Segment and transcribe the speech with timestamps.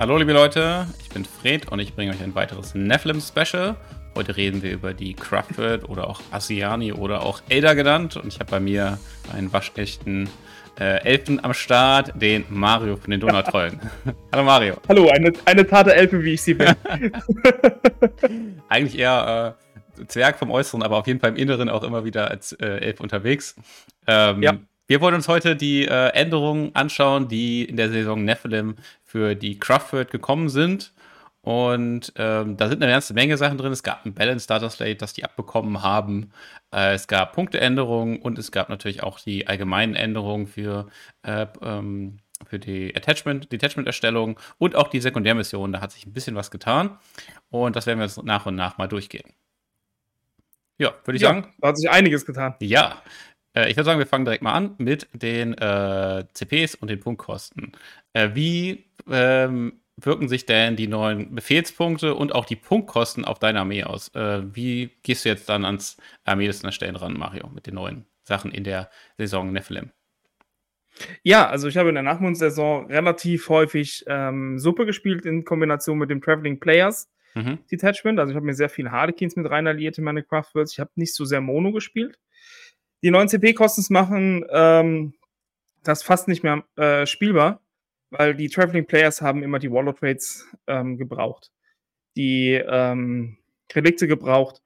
[0.00, 3.76] Hallo liebe Leute, ich bin Fred und ich bringe euch ein weiteres Nephilim Special.
[4.16, 8.40] Heute reden wir über die Craftworld oder auch Asiani oder auch Ada genannt und ich
[8.40, 8.98] habe bei mir
[9.30, 10.30] einen waschechten
[10.80, 13.78] äh, Elfen am Start, den Mario von den Donautrollen.
[14.32, 14.76] Hallo Mario.
[14.88, 16.74] Hallo, eine, eine zarte Elfe, wie ich sie bin.
[18.70, 19.54] Eigentlich eher
[19.98, 22.66] äh, Zwerg vom Äußeren, aber auf jeden Fall im Inneren auch immer wieder als äh,
[22.66, 23.54] Elf unterwegs.
[24.06, 24.54] Ähm, ja.
[24.90, 29.56] Wir wollen uns heute die äh, Änderungen anschauen, die in der Saison Nephilim für die
[29.56, 30.92] Craftworld gekommen sind.
[31.42, 33.70] Und ähm, da sind eine ganze Menge Sachen drin.
[33.70, 36.32] Es gab ein Balance Data Slate, das die abbekommen haben.
[36.74, 40.88] Äh, es gab Punkteänderungen und es gab natürlich auch die allgemeinen Änderungen für,
[41.22, 45.70] äh, ähm, für die Attachment, die Attachment-Erstellung und auch die Sekundärmission.
[45.70, 46.98] Da hat sich ein bisschen was getan.
[47.48, 49.34] Und das werden wir jetzt nach und nach mal durchgehen.
[50.80, 51.52] Ja, würde ich ja, sagen.
[51.58, 52.54] Da hat sich einiges getan.
[52.58, 53.02] Ja.
[53.54, 57.00] Äh, ich würde sagen, wir fangen direkt mal an mit den äh, CPs und den
[57.00, 57.72] Punktkosten.
[58.12, 63.60] Äh, wie ähm, wirken sich denn die neuen Befehlspunkte und auch die Punktkosten auf deine
[63.60, 64.08] Armee aus?
[64.14, 68.52] Äh, wie gehst du jetzt dann ans Armeelisten erstellen ran, Mario, mit den neuen Sachen
[68.52, 69.90] in der Saison Nephilim?
[71.22, 76.10] Ja, also ich habe in der Nachmundsaison relativ häufig ähm, Suppe gespielt in Kombination mit
[76.10, 77.58] dem Traveling Players mhm.
[77.70, 78.18] Detachment.
[78.18, 80.72] Also ich habe mir sehr viel Harlequins mit rein alliiert in meine Craftworlds.
[80.72, 82.18] Ich habe nicht so sehr Mono gespielt.
[83.02, 85.14] Die neuen CP-Kosten machen ähm,
[85.82, 87.60] das fast nicht mehr äh, spielbar
[88.10, 91.50] weil die Traveling Players haben immer die Wallet Trades ähm, gebraucht,
[92.16, 93.38] die ähm,
[93.72, 94.62] Relikte gebraucht,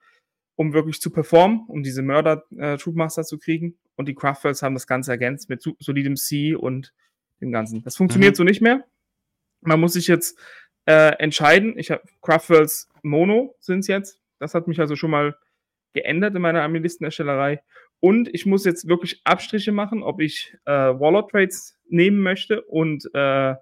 [0.56, 3.78] um wirklich zu performen, um diese Mörder äh, Troopmaster zu kriegen.
[3.96, 6.92] Und die Craftworlds haben das Ganze ergänzt mit solidem C und
[7.40, 7.82] dem Ganzen.
[7.82, 8.36] Das funktioniert mhm.
[8.36, 8.84] so nicht mehr.
[9.60, 10.38] Man muss sich jetzt
[10.86, 11.78] äh, entscheiden.
[11.78, 14.20] Ich habe Craftworlds Mono sind es jetzt.
[14.38, 15.36] Das hat mich also schon mal
[15.92, 17.62] geändert in meiner Armeelistenerstellerei.
[18.04, 23.08] Und ich muss jetzt wirklich Abstriche machen, ob ich äh, Warlord Trades nehmen möchte und
[23.14, 23.54] äh,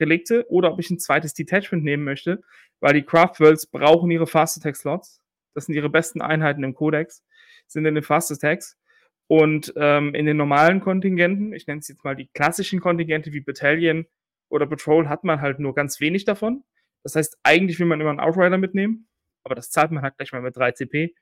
[0.00, 2.40] Relikte oder ob ich ein zweites Detachment nehmen möchte,
[2.80, 5.20] weil die Craft Worlds brauchen ihre Fast Attack Slots.
[5.52, 7.22] Das sind ihre besten Einheiten im Codex,
[7.66, 8.78] sind in den Fast Attacks.
[9.26, 13.40] Und ähm, in den normalen Kontingenten, ich nenne es jetzt mal die klassischen Kontingente wie
[13.42, 14.06] Battalion
[14.48, 16.64] oder Patrol, hat man halt nur ganz wenig davon.
[17.02, 19.06] Das heißt, eigentlich will man immer einen Outrider mitnehmen,
[19.44, 21.14] aber das zahlt man halt gleich mal mit 3 CP.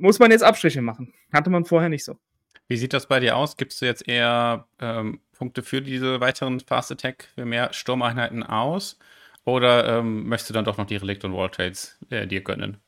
[0.00, 1.12] Muss man jetzt Abstriche machen.
[1.32, 2.16] Hatte man vorher nicht so.
[2.68, 3.56] Wie sieht das bei dir aus?
[3.56, 8.98] Gibst du jetzt eher ähm, Punkte für diese weiteren Fast Attack, für mehr Sturmeinheiten aus?
[9.44, 12.78] Oder ähm, möchtest du dann doch noch die Relikt und Wall Trades äh, dir gönnen?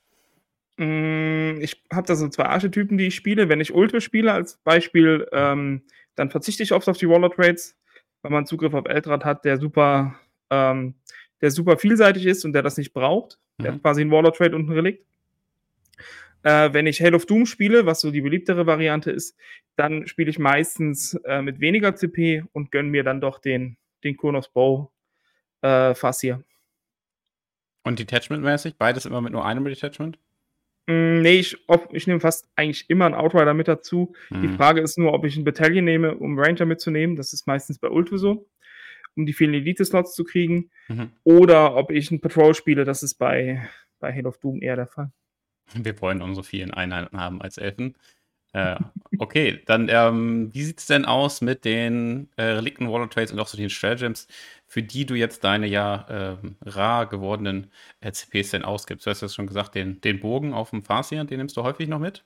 [0.76, 3.48] Mm, ich habe da so zwei Archetypen, die ich spiele.
[3.48, 5.82] Wenn ich Ultra spiele als Beispiel, ähm,
[6.14, 7.76] dann verzichte ich oft auf die Waller Trades,
[8.22, 10.14] weil man Zugriff auf Eldrad hat, der super,
[10.50, 10.94] ähm,
[11.40, 13.38] der super vielseitig ist und der das nicht braucht.
[13.58, 13.62] Mhm.
[13.62, 15.04] Der hat quasi einen Waller Trade und ein Relikt.
[16.42, 19.36] Äh, wenn ich Halo of Doom spiele, was so die beliebtere Variante ist,
[19.76, 24.16] dann spiele ich meistens äh, mit weniger CP und gönne mir dann doch den, den
[24.16, 24.90] Kurnos Bow
[25.62, 26.44] äh, Fassier.
[27.84, 28.74] Und Detachment-mäßig?
[28.76, 30.18] Beides immer mit nur einem Detachment?
[30.86, 31.56] Mm, nee, ich,
[31.92, 34.14] ich nehme fast eigentlich immer einen Outrider mit dazu.
[34.30, 34.42] Mhm.
[34.42, 37.16] Die Frage ist nur, ob ich ein Battalion nehme, um Ranger mitzunehmen.
[37.16, 38.48] Das ist meistens bei Ultra so,
[39.16, 40.70] um die vielen Elite-Slots zu kriegen.
[40.88, 41.10] Mhm.
[41.24, 42.84] Oder ob ich ein Patrol spiele.
[42.84, 45.12] Das ist bei, bei Halo of Doom eher der Fall.
[45.84, 47.96] Wir wollen unsere vielen Einheiten haben als Elfen.
[48.54, 48.76] Äh,
[49.18, 53.40] okay, dann ähm, wie sieht es denn aus mit den äh, Relikten Waller Trades und
[53.40, 54.28] auch so den Stratagems,
[54.66, 59.06] für die du jetzt deine ja äh, rar gewordenen äh, CPs denn ausgibst?
[59.06, 61.88] Du hast ja schon gesagt, den, den Bogen auf dem Farsian, den nimmst du häufig
[61.88, 62.24] noch mit?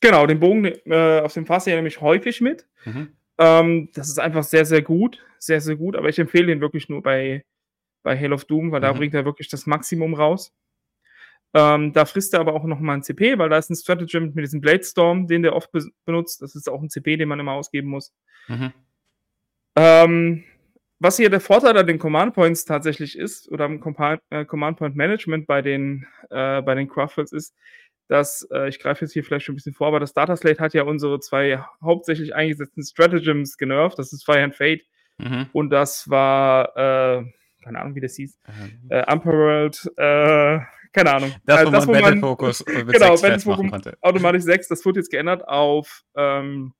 [0.00, 2.66] Genau, den Bogen äh, auf dem Farsian nehme ich häufig mit.
[2.86, 3.12] Mhm.
[3.36, 5.22] Ähm, das ist einfach sehr, sehr gut.
[5.38, 5.94] Sehr, sehr gut.
[5.94, 7.44] Aber ich empfehle den wirklich nur bei,
[8.02, 8.84] bei Hail of Doom, weil mhm.
[8.84, 10.54] da bringt er wirklich das Maximum raus.
[11.52, 14.44] Ähm, da frisst er aber auch nochmal ein CP, weil da ist ein Stratagem mit
[14.44, 16.42] diesem Bladestorm, den der oft be benutzt.
[16.42, 18.12] Das ist auch ein CP, den man immer ausgeben muss.
[18.48, 18.72] Mhm.
[19.76, 20.44] Ähm,
[21.00, 24.78] was hier der Vorteil an den Command Points tatsächlich ist, oder am Compa äh, Command
[24.78, 27.54] Point Management bei den, äh, bei den Craftworks ist,
[28.06, 30.60] dass, äh, ich greife jetzt hier vielleicht schon ein bisschen vor, aber das Data Slate
[30.60, 33.98] hat ja unsere zwei hauptsächlich eingesetzten Stratagems genervt.
[33.98, 34.82] Das ist Fire and Fate.
[35.18, 35.46] Mhm.
[35.52, 37.24] Und das war, äh,
[37.62, 38.88] keine Ahnung, wie das hieß, ähm.
[38.88, 40.60] äh, Umperworld, äh,
[40.92, 41.34] keine Ahnung.
[41.44, 43.98] Das, also, das wo man Battle Focus mit genau, 6 Battle konnte.
[44.00, 46.74] automatisch 6, das wird jetzt geändert auf, ähm,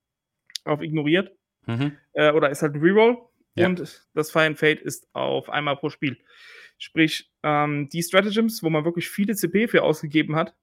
[0.65, 1.33] auf ignoriert.
[1.67, 1.97] Mhm.
[2.13, 3.19] Äh, oder ist halt ein Reroll.
[3.55, 3.67] Ja.
[3.67, 6.19] Und das Fire and Fate ist auf einmal pro Spiel.
[6.79, 10.55] Sprich, ähm, die Stratagems, wo man wirklich viele CP für ausgegeben hat,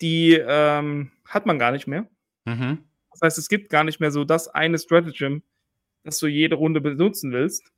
[0.00, 2.08] die ähm, hat man gar nicht mehr.
[2.44, 2.84] Mhm.
[3.12, 5.42] Das heißt, es gibt gar nicht mehr so das eine Stratagem,
[6.02, 7.70] das du jede Runde benutzen willst,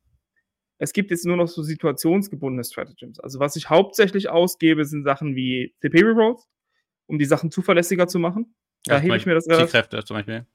[0.78, 3.20] es gibt jetzt nur noch so situationsgebundene Stratagems.
[3.20, 6.46] Also was ich hauptsächlich ausgebe, sind Sachen wie CP Rerolls,
[7.06, 8.54] um die Sachen zuverlässiger zu machen.
[8.84, 9.66] Da ja, hebe ich mir das relativ.
[9.66, 10.46] Die Kräfte zum Beispiel.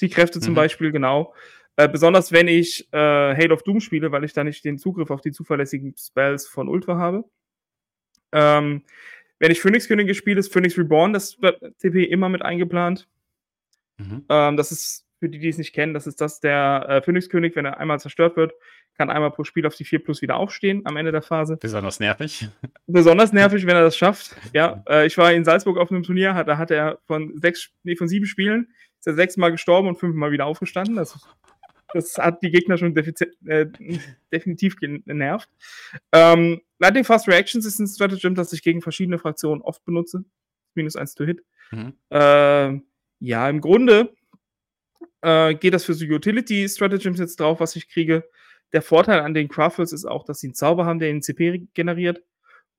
[0.00, 0.42] Die Kräfte mhm.
[0.42, 1.34] zum Beispiel, genau.
[1.76, 5.10] Äh, besonders wenn ich äh, Hail of Doom spiele, weil ich da nicht den Zugriff
[5.10, 7.24] auf die zuverlässigen Spells von Ultra habe.
[8.32, 8.82] Ähm,
[9.38, 11.38] wenn ich Phoenix Könige spiele, ist Phoenix Reborn das
[11.78, 13.08] TP immer mit eingeplant.
[13.98, 14.24] Mhm.
[14.28, 17.28] Ähm, das ist, für die, die es nicht kennen, das ist das der äh, Phoenix
[17.28, 18.52] König, wenn er einmal zerstört wird,
[18.96, 21.58] kann einmal pro Spiel auf die 4 plus wieder aufstehen am Ende der Phase.
[21.58, 22.48] Besonders nervig.
[22.86, 24.34] Besonders nervig, wenn er das schafft.
[24.52, 27.96] Ja, äh, ich war in Salzburg auf einem Turnier, da hat er von sechs, nee,
[27.96, 28.68] von sieben Spielen
[28.98, 30.96] ist er sechsmal gestorben und fünfmal wieder aufgestanden.
[30.96, 31.18] Das,
[31.94, 33.66] das hat die Gegner schon äh,
[34.32, 35.48] definitiv genervt.
[36.12, 40.24] Ähm, Lightning Fast Reactions ist ein Stratagem, das ich gegen verschiedene Fraktionen oft benutze.
[40.74, 41.42] Minus 1 to Hit.
[41.72, 41.94] Mhm.
[42.10, 42.80] Äh,
[43.20, 44.14] ja, im Grunde
[45.22, 48.24] äh, geht das für so Utility-Stratagems jetzt drauf, was ich kriege.
[48.72, 51.68] Der Vorteil an den Craftles ist auch, dass sie einen Zauber haben, der den CP
[51.74, 52.22] generiert.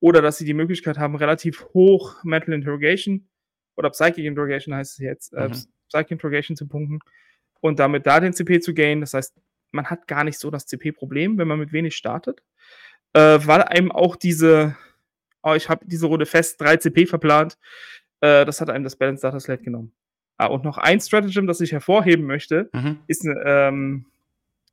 [0.00, 3.28] Oder dass sie die Möglichkeit haben, relativ hoch Mental Interrogation
[3.76, 5.52] oder Psychic Interrogation heißt es jetzt, äh, mhm.
[5.88, 6.98] Psychic Interrogation zu punkten
[7.60, 9.00] und damit da den CP zu gainen.
[9.00, 9.34] Das heißt,
[9.70, 12.42] man hat gar nicht so das CP-Problem, wenn man mit wenig startet.
[13.14, 14.76] Äh, weil einem auch diese,
[15.42, 17.58] oh, ich habe diese Runde fest 3 CP verplant,
[18.20, 19.92] äh, das hat einem das Balance Data Slate genommen.
[20.42, 22.98] Ah, und noch ein Stratagem, das ich hervorheben möchte, mhm.
[23.06, 24.06] ist ähm,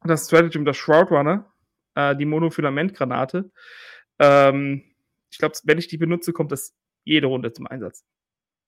[0.04, 1.46] das Stratagem der Shroud Runner,
[1.94, 3.52] äh, die Monofilament-Granate.
[4.18, 4.82] Ähm,
[5.30, 6.74] ich glaube, wenn ich die benutze, kommt das
[7.04, 8.04] jede Runde zum Einsatz.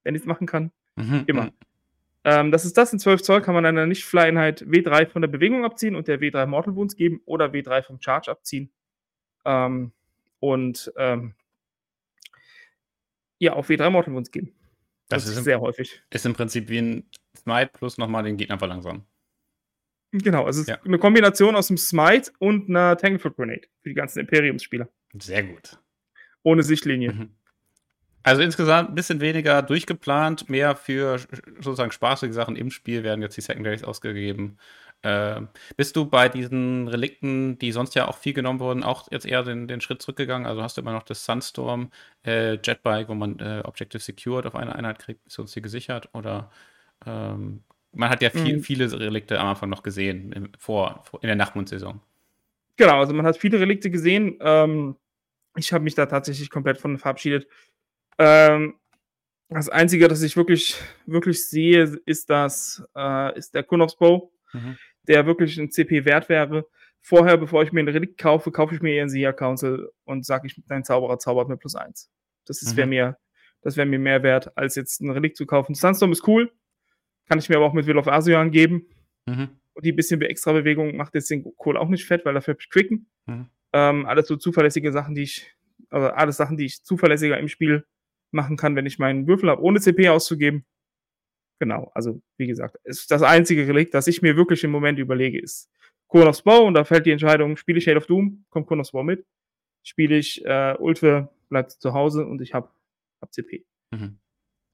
[0.03, 1.23] Wenn ich es machen kann, mhm.
[1.25, 1.45] immer.
[1.45, 1.51] Mhm.
[2.23, 5.65] Ähm, das ist das, in 12 Zoll kann man einer Nicht-Fly-Einheit W3 von der Bewegung
[5.65, 8.71] abziehen und der W3 Mortal Wounds geben oder W3 vom Charge abziehen.
[9.43, 9.91] Ähm,
[10.39, 11.33] und ähm,
[13.39, 14.53] ja, auf W3 Mortal Wounds geben.
[15.11, 16.01] Das, das ist, im, sehr häufig.
[16.09, 17.03] Ist im Prinzip wie ein
[17.37, 19.03] Smite plus nochmal den Gegner verlangsamen.
[20.11, 20.75] Genau, also es ja.
[20.75, 24.89] ist eine Kombination aus einem Smite und einer Tanglefoot Grenade für die ganzen Imperiumsspieler.
[25.19, 25.77] Sehr gut.
[26.43, 27.13] Ohne Sichtlinie.
[27.13, 27.29] Mhm.
[28.23, 31.19] Also insgesamt ein bisschen weniger durchgeplant, mehr für
[31.59, 34.57] sozusagen spaßige Sachen im Spiel werden jetzt die Secondaries ausgegeben.
[35.03, 35.41] Äh,
[35.77, 39.43] bist du bei diesen Relikten, die sonst ja auch viel genommen wurden, auch jetzt eher
[39.43, 40.45] den, den Schritt zurückgegangen?
[40.45, 41.89] Also hast du immer noch das Sunstorm
[42.23, 46.09] äh, Jetbike, wo man äh, Objective Secured auf eine Einheit kriegt, ist uns hier gesichert?
[46.13, 46.51] Oder
[47.05, 47.63] ähm,
[47.93, 48.61] man hat ja viel, mhm.
[48.61, 51.99] viele Relikte am Anfang noch gesehen, im, vor, vor, in der Nachtmondsaison.
[52.77, 54.37] Genau, also man hat viele Relikte gesehen.
[54.39, 54.95] Ähm,
[55.55, 57.47] ich habe mich da tatsächlich komplett von verabschiedet.
[58.19, 58.75] Ähm,
[59.49, 60.75] das Einzige, das ich wirklich,
[61.07, 64.31] wirklich sehe, ist das, äh, ist der Kunovs Bow.
[64.53, 64.77] Mhm
[65.07, 66.67] der wirklich ein CP wert wäre.
[66.99, 70.47] Vorher, bevor ich mir ein Relikt kaufe, kaufe ich mir einen Seer Council und sage
[70.47, 72.11] ich, dein Zauberer zaubert mir plus eins.
[72.45, 72.77] Das mhm.
[72.77, 73.17] wäre mir,
[73.61, 75.73] das wäre mir mehr wert, als jetzt ein Relikt zu kaufen.
[75.73, 76.51] Sunstorm ist cool.
[77.27, 78.87] Kann ich mir aber auch mit Will of Asian geben.
[79.25, 79.49] Mhm.
[79.73, 82.61] Und die bisschen extra Bewegung macht jetzt den Kohl auch nicht fett, weil dafür habe
[82.61, 83.09] ich Quicken.
[83.25, 83.49] Mhm.
[83.73, 85.55] Ähm, alles so zuverlässige Sachen, die ich,
[85.89, 87.85] also alles Sachen, die ich zuverlässiger im Spiel
[88.31, 90.65] machen kann, wenn ich meinen Würfel habe, ohne CP auszugeben.
[91.61, 95.39] Genau, also wie gesagt, ist das einzige Relikt, das ich mir wirklich im Moment überlege,
[95.39, 95.69] ist
[96.09, 99.03] Kronos Bow und da fällt die Entscheidung, spiele ich Shade of Doom, kommt Kronos Bow
[99.03, 99.27] mit,
[99.83, 102.67] spiele ich äh, Ultwe, bleibt zu Hause und ich habe
[103.21, 103.63] hab CP.
[103.91, 104.17] Mhm.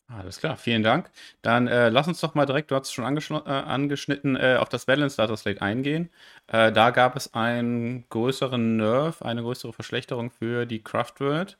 [0.07, 1.11] Alles klar, vielen Dank.
[1.41, 4.69] Dann äh, lass uns doch mal direkt, du hast es schon äh, angeschnitten, äh, auf
[4.69, 6.09] das Balance Data Slate eingehen.
[6.47, 11.57] Äh, da gab es einen größeren Nerf, eine größere Verschlechterung für die Craft World.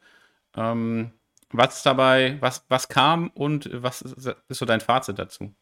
[0.56, 1.12] Ähm,
[1.52, 5.54] was dabei, was, was kam und was ist so dein Fazit dazu?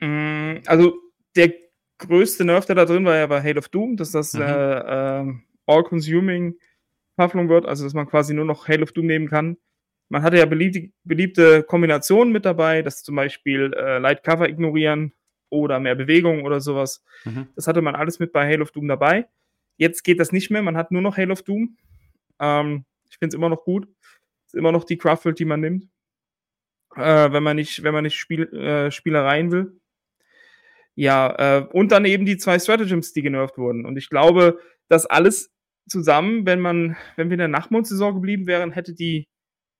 [0.00, 0.96] Mm, also
[1.36, 1.52] der
[1.98, 4.42] größte Nerf, der da drin war, ja bei Hate of Doom, dass das mhm.
[4.42, 5.34] äh, äh,
[5.66, 6.54] All-Consuming
[7.18, 9.58] Pufflung wird, also dass man quasi nur noch Halo of Doom nehmen kann.
[10.08, 15.12] Man hatte ja beliebte, beliebte Kombinationen mit dabei, dass zum Beispiel äh, Light Cover ignorieren
[15.50, 17.04] oder mehr Bewegung oder sowas.
[17.24, 17.48] Mhm.
[17.56, 19.26] Das hatte man alles mit bei Halo of Doom dabei.
[19.76, 21.76] Jetzt geht das nicht mehr, man hat nur noch Halo of Doom.
[22.40, 23.88] Ähm, ich finde es immer noch gut.
[24.48, 25.84] Ist immer noch die Craftworld, die man nimmt.
[26.96, 29.78] Äh, wenn man nicht, wenn man nicht Spiel, äh, Spielereien will.
[30.94, 33.84] Ja, äh, und dann eben die zwei Stratagems, die genervt wurden.
[33.84, 35.52] Und ich glaube, dass alles
[35.86, 39.28] zusammen, wenn man, wenn wir in der Nachtmond-Saison geblieben wären, hätte die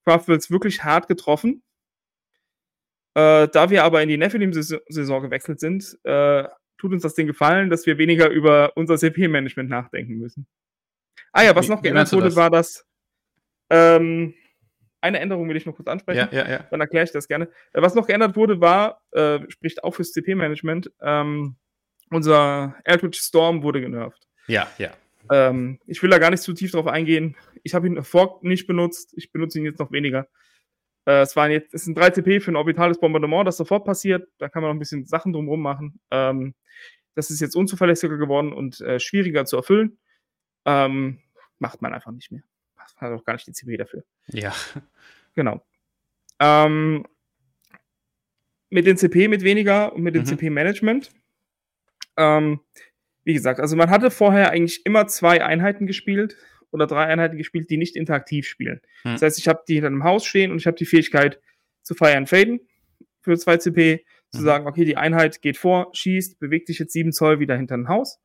[0.05, 1.63] Craftworlds wirklich hart getroffen.
[3.15, 6.45] Äh, da wir aber in die Nephilim-Saison gewechselt sind, äh,
[6.77, 10.47] tut uns das den Gefallen, dass wir weniger über unser CP-Management nachdenken müssen.
[11.33, 12.37] Ah ja, was wie, noch geändert wurde, das?
[12.37, 12.87] war das.
[13.71, 14.35] Ähm,
[15.01, 16.29] eine Änderung will ich noch kurz ansprechen.
[16.33, 16.67] Ja, ja, ja.
[16.71, 17.49] Dann erkläre ich das gerne.
[17.73, 21.57] Äh, was noch geändert wurde, war, äh, spricht auch fürs CP-Management, ähm,
[22.11, 24.27] unser Eldritch Storm wurde genervt.
[24.47, 24.91] Ja, ja.
[25.31, 27.37] Ähm, ich will da gar nicht zu tief drauf eingehen.
[27.63, 29.13] Ich habe ihn davor nicht benutzt.
[29.17, 30.27] Ich benutze ihn jetzt noch weniger.
[31.05, 34.29] Äh, es, waren jetzt, es sind 3 CP für ein orbitales Bombardement, das sofort passiert.
[34.39, 36.01] Da kann man noch ein bisschen Sachen drumherum machen.
[36.11, 36.55] Ähm,
[37.15, 39.99] das ist jetzt unzuverlässiger geworden und äh, schwieriger zu erfüllen.
[40.65, 41.21] Ähm,
[41.59, 42.43] macht man einfach nicht mehr
[42.97, 44.05] hat auch gar nicht die CP dafür.
[44.29, 44.55] Ja.
[45.35, 45.65] Genau.
[46.41, 47.07] Ähm,
[48.71, 50.27] mit den CP mit weniger und mit dem mhm.
[50.27, 51.11] CP-Management
[52.17, 52.61] Ähm,
[53.23, 56.37] wie gesagt, also man hatte vorher eigentlich immer zwei Einheiten gespielt
[56.71, 58.81] oder drei Einheiten gespielt, die nicht interaktiv spielen.
[59.03, 59.13] Hm.
[59.13, 61.41] Das heißt, ich habe die hinter einem Haus stehen und ich habe die Fähigkeit
[61.83, 62.61] zu feiern faden
[63.21, 64.45] für 2 CP, zu mhm.
[64.45, 67.89] sagen, okay, die Einheit geht vor, schießt, bewegt sich jetzt 7 Zoll wieder hinter ein
[67.89, 68.21] Haus.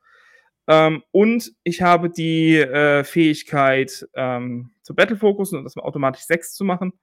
[0.67, 6.53] Ähm, und ich habe die äh, Fähigkeit ähm, zu Battle Focus und das automatisch 6
[6.53, 6.93] zu machen.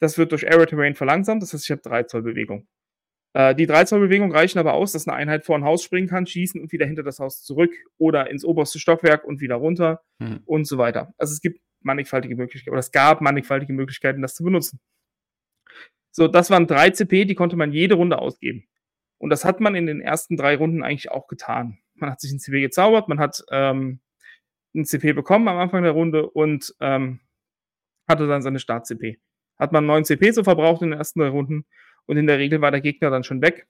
[0.00, 2.68] Das wird durch Area Terrain verlangsamt, das heißt, ich habe 3 Zoll Bewegung.
[3.32, 6.08] Äh, die 3 Zoll Bewegung reichen aber aus, dass eine Einheit vor ein Haus springen
[6.08, 10.02] kann, schießen und wieder hinter das Haus zurück oder ins oberste Stockwerk und wieder runter
[10.18, 10.42] mhm.
[10.46, 11.12] und so weiter.
[11.18, 14.80] Also es gibt mannigfaltige Möglichkeiten, oder es gab mannigfaltige Möglichkeiten, das zu benutzen.
[16.12, 18.68] So, das waren 3 CP, die konnte man jede Runde ausgeben.
[19.18, 21.78] Und das hat man in den ersten drei Runden eigentlich auch getan.
[21.94, 24.00] Man hat sich ein CP gezaubert, man hat ähm,
[24.74, 27.20] ein CP bekommen am Anfang der Runde und ähm,
[28.08, 29.20] hatte dann seine Start-CP.
[29.58, 31.64] Hat man 9 CP so verbraucht in den ersten drei Runden
[32.06, 33.68] und in der Regel war der Gegner dann schon weg.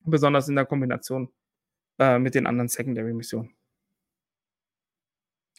[0.00, 1.30] Besonders in der Kombination
[1.98, 3.54] äh, mit den anderen Secondary-Missionen.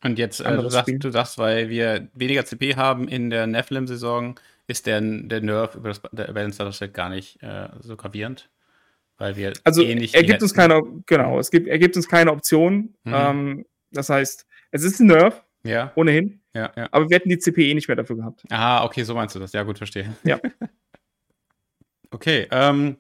[0.04, 4.40] Und jetzt, äh, du, sagst, du sagst, weil wir weniger CP haben in der Nephilim-Saison,
[4.68, 8.50] ist der, der Nerf über das der Balance gar nicht äh, so gravierend.
[9.20, 12.32] Weil wir also ähnlich er gibt uns keine, genau, es gibt, er gibt uns keine
[12.32, 12.96] Option.
[13.04, 13.14] Mhm.
[13.14, 15.92] Ähm, das heißt, es ist ein Nerf, ja.
[15.96, 16.40] ohnehin.
[16.54, 16.88] Ja, ja.
[16.92, 18.44] Aber wir hätten die CP eh nicht mehr dafür gehabt.
[18.50, 19.52] Ah, okay, so meinst du das.
[19.52, 20.16] Ja, gut, verstehe.
[20.24, 20.40] Ja.
[22.12, 22.98] okay, ähm,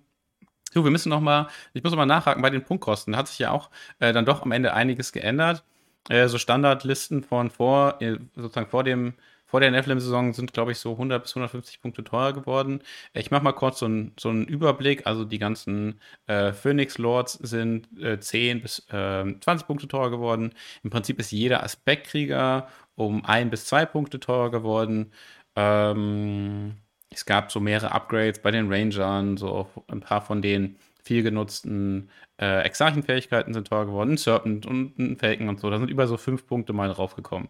[0.73, 3.13] so, wir müssen noch mal, ich muss noch mal nachhaken bei den Punktkosten.
[3.13, 5.63] Da hat sich ja auch äh, dann doch am Ende einiges geändert.
[6.09, 9.13] Äh, so Standardlisten von vor, äh, sozusagen vor dem
[9.49, 12.81] vor der Nephilim-Saison sind, glaube ich, so 100 bis 150 Punkte teurer geworden.
[13.13, 15.07] Ich mache mal kurz so, ein, so einen Überblick.
[15.07, 20.53] Also die ganzen äh, Phoenix Lords sind äh, 10 bis äh, 20 Punkte teurer geworden.
[20.83, 25.11] Im Prinzip ist jeder Aspektkrieger um 1 bis 2 Punkte teurer geworden.
[25.55, 26.75] Ähm,
[27.09, 32.09] es gab so mehrere Upgrades bei den Rangern, so ein paar von den viel genutzten
[32.39, 34.11] äh, Exarchenfähigkeiten sind teurer geworden.
[34.11, 35.69] Ein Serpent und ein Falcon und so.
[35.71, 37.49] Da sind über so 5 Punkte mal draufgekommen.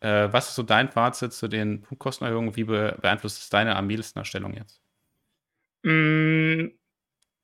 [0.00, 2.56] Äh, was ist so dein Fazit zu den Punktkostenerhöhungen?
[2.56, 4.80] Wie be beeinflusst es deine Armeelistenerstellung jetzt?
[5.82, 6.68] Mm,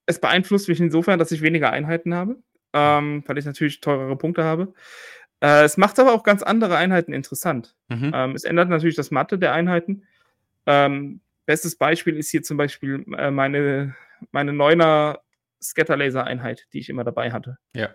[0.06, 2.42] es beeinflusst mich insofern, dass ich weniger Einheiten habe,
[2.72, 4.74] ähm, weil ich natürlich teurere Punkte habe.
[5.40, 7.76] Äh, es macht aber auch ganz andere Einheiten interessant.
[7.88, 8.12] Mhm.
[8.14, 10.06] Ähm, es ändert natürlich das Mathe der Einheiten.
[10.66, 13.94] Ähm, bestes Beispiel ist hier zum Beispiel äh, meine,
[14.30, 15.20] meine Neuner
[15.62, 17.58] Scatterlaser-Einheit, die ich immer dabei hatte.
[17.74, 17.90] Ja.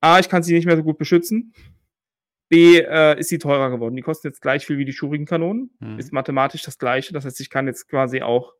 [0.00, 1.54] A, ich kann sie nicht mehr so gut beschützen.
[2.48, 3.96] B äh, ist sie teurer geworden.
[3.96, 5.70] Die kosten jetzt gleich viel wie die Schurigenkanonen.
[5.80, 5.98] Mhm.
[5.98, 7.12] Ist mathematisch das gleiche.
[7.12, 8.52] Das heißt, ich kann jetzt quasi auch.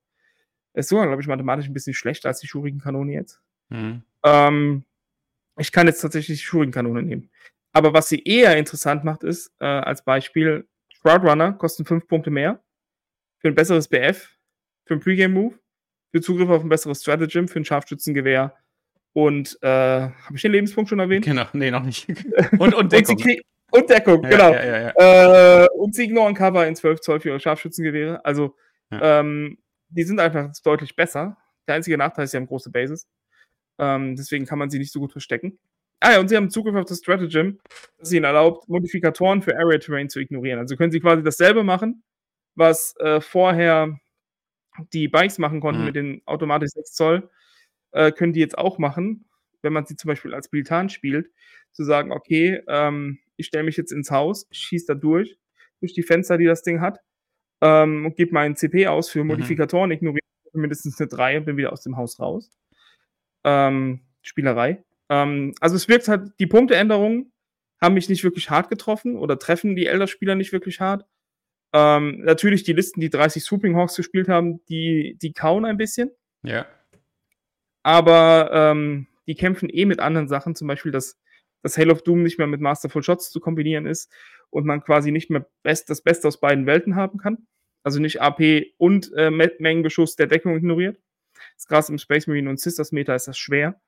[0.73, 3.41] Ist sogar, glaube ich, mathematisch ein bisschen schlechter als die Schurigenkanone jetzt.
[3.69, 4.03] Mhm.
[4.25, 4.85] Ähm,
[5.57, 7.31] ich kann jetzt tatsächlich die Schurigenkanone nehmen.
[7.73, 12.61] Aber was sie eher interessant macht, ist, äh, als Beispiel, Shroudrunner kosten 5 Punkte mehr.
[13.39, 14.31] Für ein besseres BF,
[14.85, 15.59] für ein Pre-Game-Move,
[16.11, 18.57] für Zugriff auf ein besseres Stratagem, für ein Scharfschützengewehr
[19.15, 21.25] und äh, habe ich den Lebenspunkt schon erwähnt?
[21.25, 22.09] Genau, nee, noch nicht.
[22.59, 22.93] Und, und und,
[23.75, 24.53] und Deckung, ja, genau.
[24.53, 28.25] Ja, äh, und sie ignoren Cover in 12 Zoll für ihre Scharfschützengewehre.
[28.25, 28.55] Also,
[28.93, 31.37] ähm, die sind einfach deutlich besser.
[31.67, 33.09] Der einzige Nachteil ist, sie haben große Bases.
[33.79, 35.59] Ähm, deswegen kann man sie nicht so gut verstecken.
[35.99, 37.59] Ah ja, und sie haben Zugriff auf das Stratagem,
[37.99, 40.59] das ihnen erlaubt, Modifikatoren für Area Terrain zu ignorieren.
[40.59, 42.05] Also können sie quasi dasselbe machen,
[42.55, 43.99] was äh, vorher
[44.93, 45.87] die Bikes machen konnten mhm.
[45.87, 47.31] mit den automatisch 6 Zoll,
[47.93, 49.25] äh, können die jetzt auch machen,
[49.63, 51.31] wenn man sie zum Beispiel als Bilitan spielt,
[51.73, 55.39] zu sagen, okay, ähm, ich stelle mich jetzt ins Haus, schieße da durch,
[55.81, 56.99] durch die Fenster, die das Ding hat,
[57.61, 59.29] ähm, und gebe meinen CP aus für mhm.
[59.29, 59.95] Modifikatoren, mhm.
[59.97, 62.51] ignoriere mindestens eine 3 und bin wieder aus dem Haus raus.
[63.45, 64.85] Ähm, Spielerei.
[65.09, 67.33] Ähm, also es wirkt halt, die Punkteänderungen
[67.81, 71.05] haben mich nicht wirklich hart getroffen oder treffen die Elder-Spieler nicht wirklich hart.
[71.73, 76.11] Ähm, natürlich die Listen, die 30 Swooping Hawks gespielt haben, die, die kauen ein bisschen.
[76.43, 76.67] Ja.
[77.83, 81.19] Aber ähm, die kämpfen eh mit anderen Sachen, zum Beispiel, dass
[81.65, 84.13] dass Hail of Doom nicht mehr mit Masterful Shots zu kombinieren ist
[84.51, 87.47] und man quasi nicht mehr best, das Beste aus beiden Welten haben kann.
[87.83, 91.01] Also nicht AP und äh, Mengenbeschuss der Deckung ignoriert.
[91.57, 93.81] Das Gras im Space Marine und Sisters Meter ist das schwer.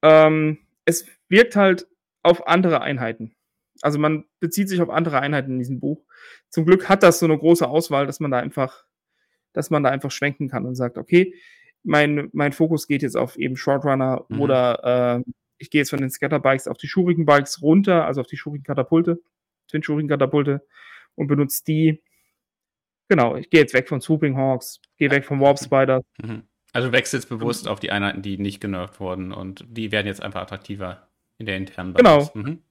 [0.00, 1.86] Ähm, es wirkt halt
[2.22, 3.36] auf andere Einheiten.
[3.82, 6.02] Also man bezieht sich auf andere Einheiten in diesem Buch.
[6.48, 8.86] Zum Glück hat das so eine große Auswahl, dass man da einfach,
[9.52, 11.34] dass man da einfach schwenken kann und sagt, okay,
[11.82, 14.40] mein, mein Fokus geht jetzt auf eben Shortrunner mhm.
[14.40, 18.36] oder äh, ich gehe jetzt von den Scatterbikes auf die Shuriken-Bikes runter, also auf die
[18.36, 19.22] Shuriken-Katapulte,
[19.68, 20.66] Twin Shuriken-Katapulte
[21.14, 22.02] und benutze die.
[23.08, 26.02] Genau, ich gehe jetzt weg von Swooping Hawks, gehe weg von Warp Spider.
[26.20, 26.42] Mhm.
[26.72, 30.40] Also wechselst bewusst auf die Einheiten, die nicht genervt wurden und die werden jetzt einfach
[30.40, 32.30] attraktiver in der internen Balance.
[32.32, 32.48] Genau.
[32.48, 32.62] Mhm.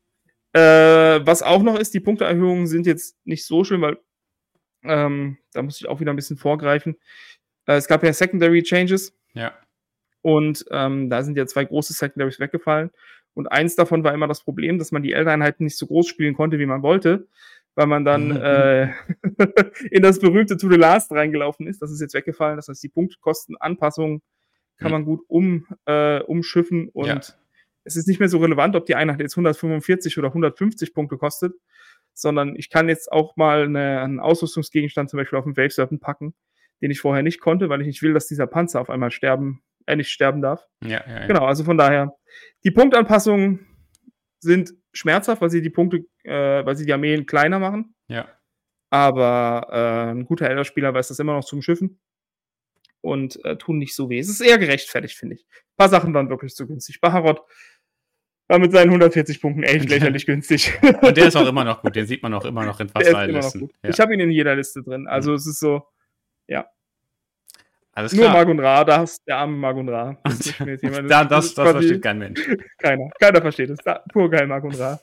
[0.54, 4.00] Äh, was auch noch ist, die Punkteerhöhungen sind jetzt nicht so schön, weil
[4.84, 6.98] ähm, da muss ich auch wieder ein bisschen vorgreifen.
[7.68, 9.16] Äh, es gab ja Secondary Changes.
[9.34, 9.54] Ja.
[10.22, 12.92] Und ähm, da sind ja zwei große Secondaries weggefallen.
[13.34, 16.36] Und eins davon war immer das Problem, dass man die L-Einheiten nicht so groß spielen
[16.36, 17.28] konnte, wie man wollte,
[17.76, 18.38] weil man dann mhm.
[18.42, 18.90] äh,
[19.92, 21.82] in das berühmte To the Last reingelaufen ist.
[21.82, 22.58] Das ist jetzt weggefallen.
[22.58, 24.22] Das heißt, die Punktkostenanpassung
[24.78, 24.94] kann mhm.
[24.94, 27.20] man gut um, äh, umschiffen und ja.
[27.84, 31.54] es ist nicht mehr so relevant, ob die Einheit jetzt 145 oder 150 Punkte kostet,
[32.14, 36.02] sondern ich kann jetzt auch mal eine, einen Ausrüstungsgegenstand zum Beispiel auf den Wave Serpent
[36.02, 36.34] packen,
[36.82, 39.62] den ich vorher nicht konnte, weil ich nicht will, dass dieser Panzer auf einmal sterben,
[39.92, 40.66] er nicht sterben darf.
[40.84, 41.28] Ja, ja, ja.
[41.28, 42.16] Genau, also von daher,
[42.64, 43.68] die Punktanpassungen
[44.40, 47.96] sind schmerzhaft, weil sie die Punkte, äh, weil sie die Armeen kleiner machen.
[48.08, 48.28] Ja.
[48.90, 52.00] Aber äh, ein guter Elder-Spieler weiß das immer noch zum Schiffen
[53.02, 54.20] und äh, tun nicht so weh.
[54.20, 55.46] Es ist eher gerechtfertigt, finde ich.
[55.46, 57.00] Ein paar Sachen waren wirklich zu günstig.
[57.00, 57.42] Baharot
[58.48, 60.74] war mit seinen 140 Punkten echt lächerlich günstig.
[61.02, 61.96] Und der ist auch immer noch gut.
[61.96, 63.70] Den sieht man auch immer noch in fast allen Listen.
[63.82, 63.90] Ja.
[63.90, 65.08] Ich habe ihn in jeder Liste drin.
[65.08, 65.38] Also mhm.
[65.38, 65.84] es ist so,
[66.48, 66.68] ja,
[67.94, 68.30] alles klar.
[68.30, 70.18] Nur Magun Ra, da hast der arme Magun Ra.
[70.24, 72.42] Das, das, das, das versteht kein Mensch.
[72.78, 73.10] Keiner.
[73.20, 73.80] Keiner versteht es.
[74.12, 75.00] Pur geil, Magun Ra.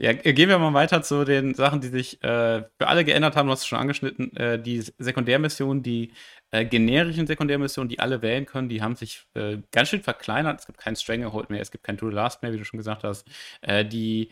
[0.00, 3.46] Ja, gehen wir mal weiter zu den Sachen, die sich äh, für alle geändert haben.
[3.46, 4.36] Du hast es schon angeschnitten.
[4.36, 6.12] Äh, die Sekundärmissionen, die
[6.52, 10.60] äh, generischen Sekundärmissionen, die alle wählen können, die haben sich äh, ganz schön verkleinert.
[10.60, 12.78] Es gibt kein Stranglehold mehr, es gibt kein To the Last mehr, wie du schon
[12.78, 13.26] gesagt hast.
[13.60, 14.30] Äh, die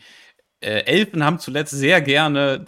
[0.61, 2.63] äh, Elfen haben zuletzt sehr gerne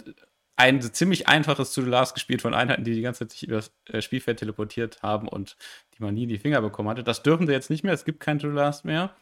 [0.56, 3.56] ein ziemlich einfaches To the Last gespielt von Einheiten, die die ganze Zeit sich über
[3.56, 5.56] das äh, Spielfeld teleportiert haben und
[5.96, 7.04] die man nie in die Finger bekommen hatte.
[7.04, 7.94] Das dürfen sie jetzt nicht mehr.
[7.94, 9.14] Es gibt kein To the Last mehr.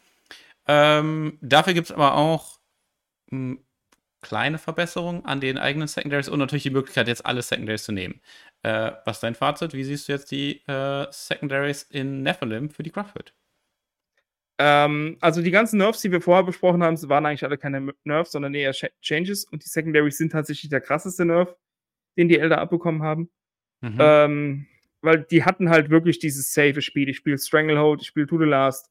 [0.66, 2.58] Ähm, dafür gibt es aber auch
[3.30, 3.64] hm,
[4.20, 8.20] kleine Verbesserungen an den eigenen Secondaries und natürlich die Möglichkeit, jetzt alle Secondaries zu nehmen.
[8.62, 9.73] Äh, was ist dein Fazit?
[9.75, 13.32] Wie siehst du jetzt die äh, Secondaries in Nephilim für die Craftwood?
[14.58, 18.32] Ähm, also die ganzen Nerfs, die wir vorher besprochen haben, waren eigentlich alle keine Nerfs,
[18.32, 19.44] sondern eher Changes.
[19.44, 21.54] Und die Secondaries sind tatsächlich der krasseste Nerf,
[22.16, 23.30] den die Elder abbekommen haben.
[23.80, 23.96] Mhm.
[23.98, 24.66] Ähm,
[25.00, 27.09] weil die hatten halt wirklich dieses safe Spiel.
[27.09, 28.90] Ich spiele Stranglehold, ich spiele To the Last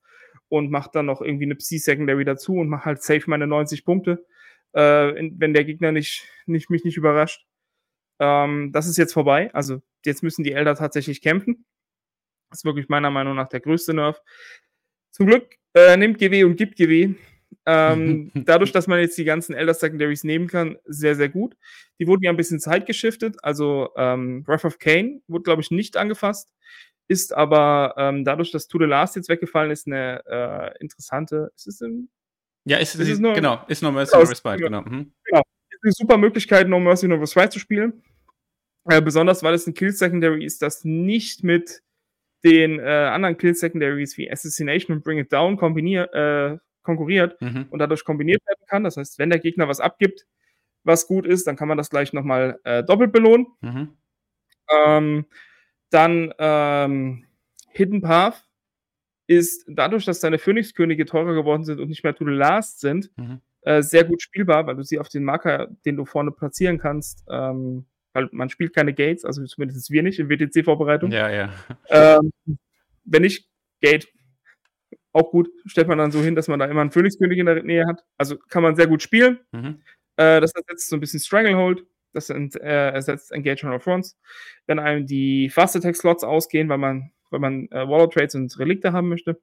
[0.49, 4.25] und mach dann noch irgendwie eine Psy-Secondary dazu und mach halt safe meine 90 Punkte,
[4.71, 7.45] äh, wenn der Gegner nicht, nicht, mich nicht überrascht.
[8.19, 9.53] Ähm, das ist jetzt vorbei.
[9.53, 11.65] Also jetzt müssen die Elder tatsächlich kämpfen.
[12.49, 14.21] Das ist wirklich meiner Meinung nach der größte Nerf.
[15.17, 17.15] Zum Glück äh, nimmt GW und gibt GW.
[17.65, 21.57] Ähm, dadurch, dass man jetzt die ganzen Elder Secondaries nehmen kann, sehr, sehr gut.
[21.99, 23.35] Die wurden ja ein bisschen Zeit geschiftet.
[23.41, 26.53] Also ähm, Breath of Kane wurde, glaube ich, nicht angefasst.
[27.07, 31.51] Ist aber ähm, dadurch, dass To the Last jetzt weggefallen ist, eine äh, interessante.
[31.55, 32.09] Ist es ein,
[32.65, 34.81] Ja, ist, ist es nur, genau, ist No Mercy, No Respite, genau.
[34.81, 35.13] Mhm.
[35.23, 35.41] genau.
[35.71, 38.03] Ist eine super Möglichkeit, No Mercy, No Respite zu spielen.
[38.85, 41.81] Äh, besonders, weil es ein Kill Secondary ist, das nicht mit
[42.47, 47.65] den äh, anderen Kill-Secondaries wie Assassination und Bring It Down äh, konkurriert mhm.
[47.69, 48.83] und dadurch kombiniert werden kann.
[48.83, 50.25] Das heißt, wenn der Gegner was abgibt,
[50.83, 53.47] was gut ist, dann kann man das gleich nochmal äh, doppelt belohnen.
[53.61, 53.97] Mhm.
[54.71, 55.25] Ähm,
[55.89, 57.25] dann ähm,
[57.71, 58.45] Hidden Path
[59.27, 63.11] ist dadurch, dass deine Phönixkönige teurer geworden sind und nicht mehr to the last sind,
[63.17, 63.41] mhm.
[63.61, 67.25] äh, sehr gut spielbar, weil du sie auf den Marker, den du vorne platzieren kannst,
[67.29, 67.85] ähm,
[68.17, 71.11] weil man spielt keine Gates, also zumindest wir nicht in WTC-Vorbereitung.
[71.11, 71.53] Ja, ja.
[71.89, 72.31] Ähm,
[73.05, 73.47] wenn nicht,
[73.79, 74.07] Gate,
[75.13, 77.61] auch gut, stellt man dann so hin, dass man da immer einen Phönixkönig in der
[77.61, 78.03] Nähe hat.
[78.17, 79.39] Also kann man sehr gut spielen.
[79.51, 79.81] Mhm.
[80.15, 81.85] Äh, das ersetzt so ein bisschen Stranglehold.
[82.13, 84.17] Das äh, ersetzt Engagement of Fronts.
[84.65, 88.57] Wenn einem die Fast Attack Slots ausgehen, weil man, weil man äh, Wall Trades und
[88.57, 89.39] Relikte haben möchte.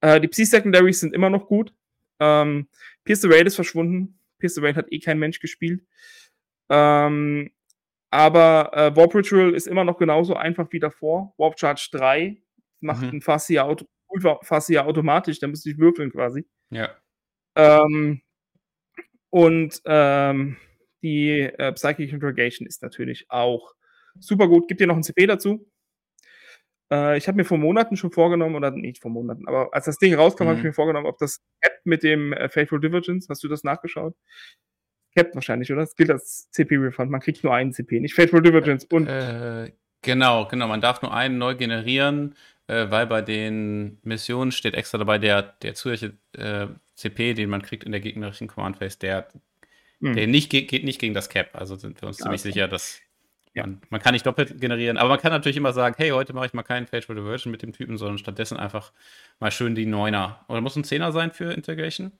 [0.00, 1.72] Äh, die Psy-Secondaries sind immer noch gut.
[2.18, 2.66] Ähm,
[3.04, 4.18] Pierce the Raid ist verschwunden.
[4.38, 5.84] Pierce the Raid hat eh kein Mensch gespielt.
[6.70, 7.50] Ähm,
[8.10, 11.34] aber äh, Warp Ritual ist immer noch genauso einfach wie davor.
[11.36, 12.42] Warp Charge 3
[12.80, 13.18] macht mhm.
[13.18, 13.86] ein Fass hier, auto
[14.42, 16.44] Fass hier automatisch, da müsste ich würfeln quasi.
[16.70, 16.90] Ja.
[17.54, 18.22] Ähm,
[19.30, 20.56] und ähm,
[21.02, 23.74] die äh, Psychic Interrogation ist natürlich auch
[24.18, 24.66] super gut.
[24.66, 25.70] Gibt dir noch ein CP dazu?
[26.92, 29.98] Äh, ich habe mir vor Monaten schon vorgenommen, oder nicht vor Monaten, aber als das
[29.98, 30.48] Ding rauskam, mhm.
[30.48, 33.62] habe ich mir vorgenommen, ob das App mit dem äh, Faithful Divergence, hast du das
[33.62, 34.16] nachgeschaut?
[35.14, 35.80] Cap wahrscheinlich, oder?
[35.82, 37.10] Das gilt als CP-Refund.
[37.10, 38.84] Man kriegt nur einen CP, nicht Fateful Divergence.
[38.84, 40.68] Und äh, genau, genau.
[40.68, 42.34] Man darf nur einen neu generieren,
[42.68, 47.62] äh, weil bei den Missionen steht extra dabei, der, der zusätzliche äh, CP, den man
[47.62, 49.28] kriegt in der gegnerischen Command Phase, der,
[50.00, 50.14] hm.
[50.14, 51.50] der nicht, geht nicht gegen das Cap.
[51.54, 52.52] Also sind wir uns ja, ziemlich okay.
[52.52, 53.00] sicher, dass
[53.54, 53.62] ja.
[53.66, 54.96] man, man kann nicht doppelt generieren.
[54.96, 57.62] Aber man kann natürlich immer sagen, hey, heute mache ich mal keinen Fateful Diversion mit
[57.62, 58.92] dem Typen, sondern stattdessen einfach
[59.40, 60.44] mal schön die Neuner.
[60.48, 62.12] Oder muss ein Zehner sein für Integration?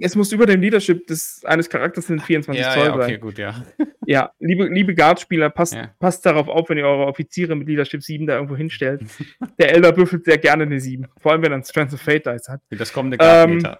[0.00, 3.20] Es muss über dem Leadership des, eines Charakters sind 24 ja, Zoll ja, okay, sein.
[3.20, 3.64] gut, ja.
[4.06, 5.90] Ja, liebe, liebe Guard-Spieler, passt, ja.
[5.98, 9.02] passt darauf auf, wenn ihr eure Offiziere mit Leadership 7 da irgendwo hinstellt.
[9.58, 11.06] Der Elder würfelt sehr gerne eine 7.
[11.20, 12.62] Vor allem, wenn er ein Strength of Fate Dice hat.
[12.70, 13.72] Das kommende Guard-Meter.
[13.72, 13.76] Ähm,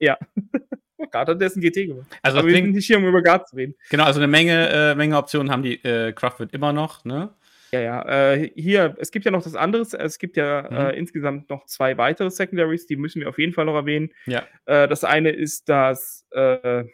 [0.00, 0.18] ja.
[1.12, 2.06] Guard hat dessen GT gemacht.
[2.22, 3.74] Also Aber wir sind nicht hier, um über Guard zu reden.
[3.90, 7.30] Genau, also eine Menge, äh, Menge Optionen haben die äh, Craftwood immer noch, ne?
[7.72, 8.32] Ja, ja.
[8.32, 9.82] Äh, hier, es gibt ja noch das andere.
[9.82, 10.76] Es gibt ja mhm.
[10.76, 14.10] äh, insgesamt noch zwei weitere Secondaries, die müssen wir auf jeden Fall noch erwähnen.
[14.26, 14.46] Ja.
[14.66, 16.84] Äh, das eine ist das, äh,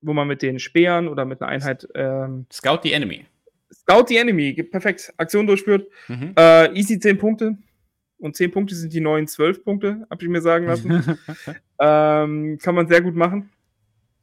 [0.00, 1.86] wo man mit den Speeren oder mit einer Einheit.
[1.94, 3.26] Ähm, Scout the Enemy.
[3.72, 5.12] Scout the Enemy, perfekt.
[5.18, 5.86] Aktion durchführt.
[6.08, 6.32] Mhm.
[6.38, 7.58] Äh, easy 10 Punkte.
[8.18, 10.90] Und 10 Punkte sind die neuen 12 Punkte, habe ich mir sagen lassen.
[11.80, 13.50] ähm, kann man sehr gut machen.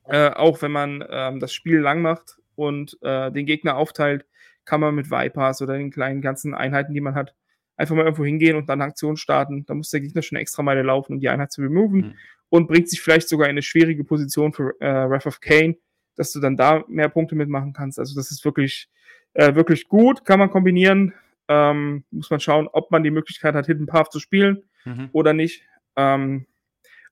[0.08, 4.26] Äh, auch wenn man ähm, das Spiel lang macht und äh, den Gegner aufteilt,
[4.66, 7.36] kann man mit Vipers oder den kleinen ganzen Einheiten, die man hat,
[7.78, 9.66] einfach mal irgendwo hingehen und dann eine Aktion starten.
[9.66, 12.14] Da muss der Gegner schon extra Meile laufen, um die Einheit zu removen mhm.
[12.50, 15.78] und bringt sich vielleicht sogar in eine schwierige Position für äh, Wrath of Kane,
[16.16, 18.00] dass du dann da mehr Punkte mitmachen kannst.
[18.00, 18.90] Also das ist wirklich,
[19.34, 21.14] äh, wirklich gut, kann man kombinieren.
[21.48, 25.10] Ähm, muss man schauen, ob man die Möglichkeit hat, Hidden Path zu spielen mhm.
[25.12, 25.64] oder nicht.
[25.96, 26.48] Ähm,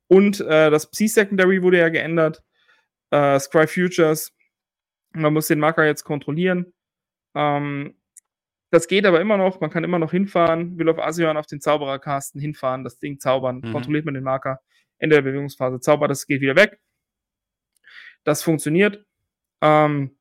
[0.07, 2.43] und äh, das Psi-Secondary wurde ja geändert.
[3.11, 4.31] Äh, Scry Futures.
[5.11, 6.73] Man muss den Marker jetzt kontrollieren.
[7.35, 7.95] Ähm,
[8.71, 9.61] das geht aber immer noch.
[9.61, 13.61] Man kann immer noch hinfahren, will auf Asion auf den Zaubererkasten hinfahren, das Ding zaubern,
[13.63, 13.71] mhm.
[13.71, 14.61] kontrolliert man den Marker,
[14.97, 16.79] Ende der Bewegungsphase, zaubert, das geht wieder weg.
[18.23, 19.05] Das funktioniert.
[19.61, 20.17] Ähm,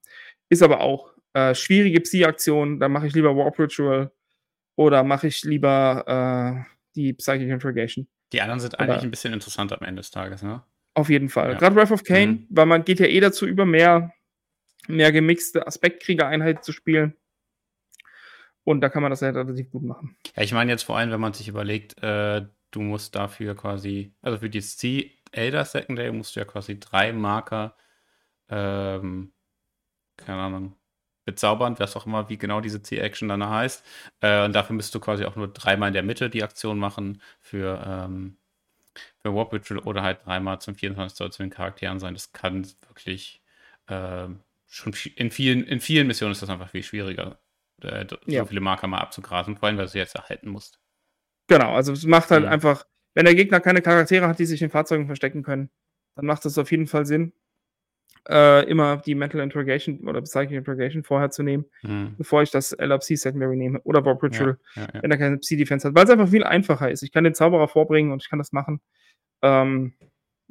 [0.48, 2.79] ist aber auch äh, schwierige Psi-Aktionen.
[2.79, 4.12] Da mache ich lieber Warp Ritual
[4.77, 8.07] oder mache ich lieber äh, die Psychic Interrogation.
[8.33, 10.62] Die anderen sind eigentlich Oder, ein bisschen interessanter am Ende des Tages, ne?
[10.94, 11.53] Auf jeden Fall.
[11.53, 11.59] Ja.
[11.59, 12.46] Gerade Wrath of Kane, mhm.
[12.51, 14.12] weil man geht ja eh dazu über, mehr,
[14.88, 17.16] mehr gemixte Aspektkrieger-Einheiten zu spielen.
[18.64, 20.16] Und da kann man das ja relativ gut machen.
[20.37, 24.14] Ja, ich meine jetzt vor allem, wenn man sich überlegt, äh, du musst dafür quasi,
[24.23, 27.77] also für die C Elder Secondary musst du ja quasi drei Marker,
[28.49, 29.33] ähm,
[30.16, 30.77] keine Ahnung,
[31.25, 33.85] bezaubern, was auch immer, wie genau diese C-Action dann heißt.
[34.21, 37.23] Äh, und dafür müsst du quasi auch nur dreimal in der Mitte die Aktion machen
[37.40, 38.37] für, ähm,
[39.18, 42.14] für Warp Ritual oder halt dreimal zum 24 Zoll zu den Charakteren sein.
[42.14, 43.42] Das kann wirklich
[43.88, 44.29] äh,
[44.72, 47.38] schon in vielen, in vielen Missionen ist das einfach viel schwieriger,
[47.82, 48.46] äh, so ja.
[48.46, 50.80] viele Marker mal abzugrasen, vor allem, weil du sie jetzt erhalten musst.
[51.48, 52.48] Genau, also es macht halt mhm.
[52.48, 55.70] einfach, wenn der Gegner keine Charaktere hat, die sich in Fahrzeugen verstecken können,
[56.16, 57.35] dann macht das auf jeden Fall Sinn
[58.28, 62.14] äh, immer die Mental Interrogation oder Psychic Interrogation vorher zu nehmen, mhm.
[62.16, 65.02] bevor ich das LRC Secondary nehme oder Warp Ritual, ja, ja, ja.
[65.02, 67.02] wenn er keine Psi-Defense hat, weil es einfach viel einfacher ist.
[67.02, 68.80] Ich kann den Zauberer vorbringen und ich kann das machen.
[69.42, 69.94] Ähm,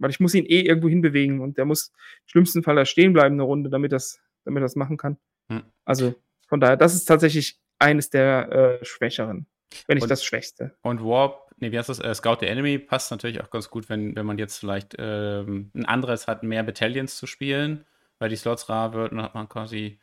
[0.02, 1.92] weil ich muss ihn eh irgendwo hinbewegen und der muss
[2.24, 5.18] im schlimmsten Fall da stehen bleiben eine Runde, damit das, damit das machen kann.
[5.50, 5.64] Mhm.
[5.86, 6.16] Also
[6.48, 9.46] von daher, das ist tatsächlich eines der äh, Schwächeren,
[9.88, 10.76] wenn nicht das Schwächste.
[10.82, 12.00] Und Warp nee, wie heißt das?
[12.00, 15.72] Äh, Scout the Enemy passt natürlich auch ganz gut, wenn, wenn man jetzt vielleicht ähm,
[15.74, 17.86] ein anderes hat, mehr Battalions zu spielen,
[18.20, 20.00] weil die Slots rar wird und dann hat man quasi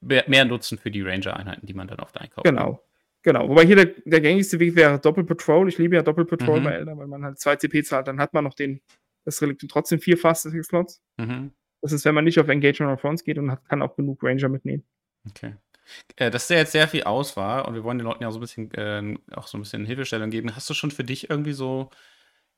[0.00, 2.44] mehr Nutzen für die Ranger-Einheiten, die man dann oft einkauft.
[2.44, 2.82] Genau.
[3.22, 3.48] Genau.
[3.48, 5.66] Wobei hier der, der gängigste Weg wäre Doppelpatrol.
[5.68, 6.64] Ich liebe ja Doppelpatrol mhm.
[6.64, 8.82] bei Elder, weil man halt zwei CP zahlt, dann hat man noch den,
[9.24, 11.02] das Relikt trotzdem vier Fastest Slots.
[11.16, 11.52] Mhm.
[11.80, 14.22] Das ist, wenn man nicht auf Engagement or Fronts geht und hat, kann auch genug
[14.22, 14.84] Ranger mitnehmen.
[15.28, 15.54] Okay.
[16.16, 18.40] Äh, dass der jetzt sehr viel Auswahl und wir wollen den Leuten ja so ein
[18.40, 20.54] bisschen äh, auch so ein bisschen Hilfestellung geben.
[20.56, 21.90] Hast du schon für dich irgendwie so,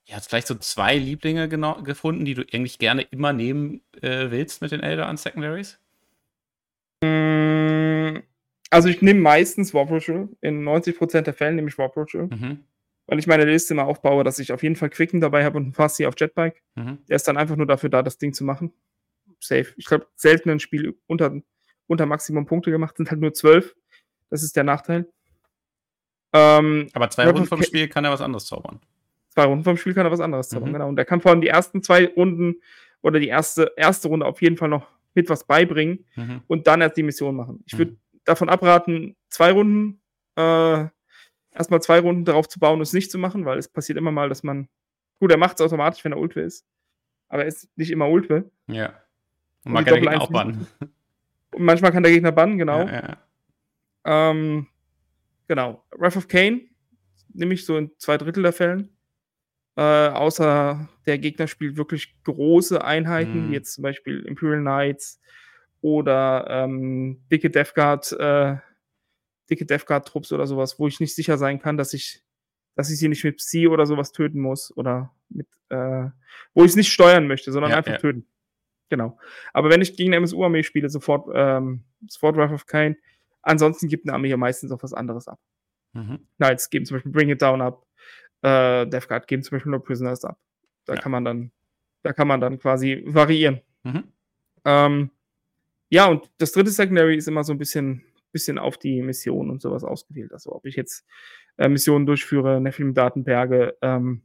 [0.04, 4.62] ja, vielleicht so zwei Lieblinge genau, gefunden, die du eigentlich gerne immer nehmen äh, willst
[4.62, 5.80] mit den Elder an Secondaries?
[7.02, 8.18] Mm,
[8.70, 10.28] also ich nehme meistens Warp Ritual.
[10.40, 12.28] In 90% der Fälle nehme ich Warp Ritual.
[12.28, 12.64] Mhm.
[13.06, 15.64] Weil ich meine Liste immer aufbaue, dass ich auf jeden Fall Quicken dabei habe und
[15.64, 16.62] einen Fassi auf Jetbike.
[16.74, 16.98] Mhm.
[17.08, 18.72] Der ist dann einfach nur dafür da, das Ding zu machen.
[19.38, 19.66] Safe.
[19.76, 21.32] Ich glaube, selten ein Spiel unter
[21.86, 23.74] unter Maximum Punkte gemacht, sind halt nur zwölf.
[24.30, 25.06] Das ist der Nachteil.
[26.32, 28.80] Ähm, Aber zwei Runden vom Spiel kann er was anderes zaubern.
[29.30, 30.74] Zwei Runden vom Spiel kann er was anderes zaubern, mhm.
[30.74, 30.88] genau.
[30.88, 32.56] Und er kann vor allem die ersten zwei Runden
[33.02, 36.42] oder die erste, erste Runde auf jeden Fall noch mit was beibringen mhm.
[36.46, 37.62] und dann erst die Mission machen.
[37.66, 38.20] Ich würde mhm.
[38.24, 40.00] davon abraten, zwei Runden,
[40.36, 40.86] äh,
[41.56, 44.12] erstmal zwei Runden darauf zu bauen und es nicht zu machen, weil es passiert immer
[44.12, 44.68] mal, dass man,
[45.18, 46.66] gut, er macht es automatisch, wenn er Ultwe ist,
[47.28, 48.50] aber er ist nicht immer Ultwe.
[48.66, 48.94] Ja.
[49.64, 50.66] Und man kann ihn auch bannen.
[51.52, 52.86] Und manchmal kann der Gegner bannen, genau.
[52.86, 53.16] Ja,
[54.04, 54.30] ja.
[54.30, 54.66] Ähm,
[55.48, 55.84] genau.
[55.90, 56.62] Wrath of Kane
[57.32, 58.90] nehme ich so in zwei Drittel der Fällen.
[59.76, 63.50] Äh, außer der Gegner spielt wirklich große Einheiten, mhm.
[63.50, 65.20] wie jetzt zum Beispiel Imperial Knights
[65.82, 68.56] oder ähm, dicke Death Guard, äh,
[69.50, 72.22] dicke Death Guard Trupps oder sowas, wo ich nicht sicher sein kann, dass ich,
[72.74, 76.06] dass ich sie nicht mit Psi oder sowas töten muss oder mit, äh,
[76.54, 77.98] wo ich es nicht steuern möchte, sondern ja, einfach ja.
[77.98, 78.26] töten.
[78.88, 79.18] Genau.
[79.52, 82.96] Aber wenn ich gegen eine MSU-Armee spiele, sofort, ähm, sofort Wrath of Kane.
[83.42, 85.38] Ansonsten gibt eine Armee ja meistens auch was anderes ab.
[85.92, 86.26] Mhm.
[86.36, 87.84] Knights geben zum Beispiel Bring It Down ab.
[88.42, 90.38] Äh, Death Guard geben zum Beispiel nur Prisoners ab.
[90.84, 91.00] Da ja.
[91.00, 91.52] kann man dann,
[92.02, 93.60] da kann man dann quasi variieren.
[93.82, 94.04] Mhm.
[94.64, 95.10] Ähm,
[95.88, 98.04] ja, und das dritte Secondary ist immer so ein bisschen,
[98.36, 100.32] bisschen auf die Mission und sowas ausgewählt.
[100.32, 101.04] Also ob ich jetzt
[101.56, 104.22] äh, Missionen durchführe, Nephilim-Datenberge, ähm,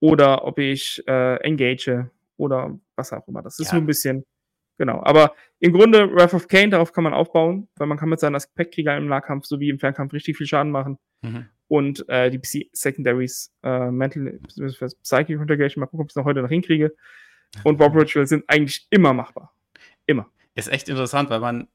[0.00, 3.42] oder ob ich äh, engage oder was auch immer.
[3.42, 3.72] Das ist ja.
[3.72, 4.24] so ein bisschen
[4.78, 8.20] Genau, aber im Grunde Wrath of Kane, darauf kann man aufbauen, weil man kann mit
[8.20, 10.98] seinen Aspektkrieger im Nahkampf sowie im Fernkampf richtig viel Schaden machen.
[11.22, 11.46] Mhm.
[11.66, 14.38] Und äh, die Secondaries, äh, Mental,
[15.02, 16.94] Psychic Integration, mal gucken, ob ich es noch heute noch hinkriege.
[17.64, 19.52] Und Bob Ritual sind eigentlich immer machbar.
[20.06, 20.30] Immer.
[20.54, 21.66] Ist echt interessant, weil man,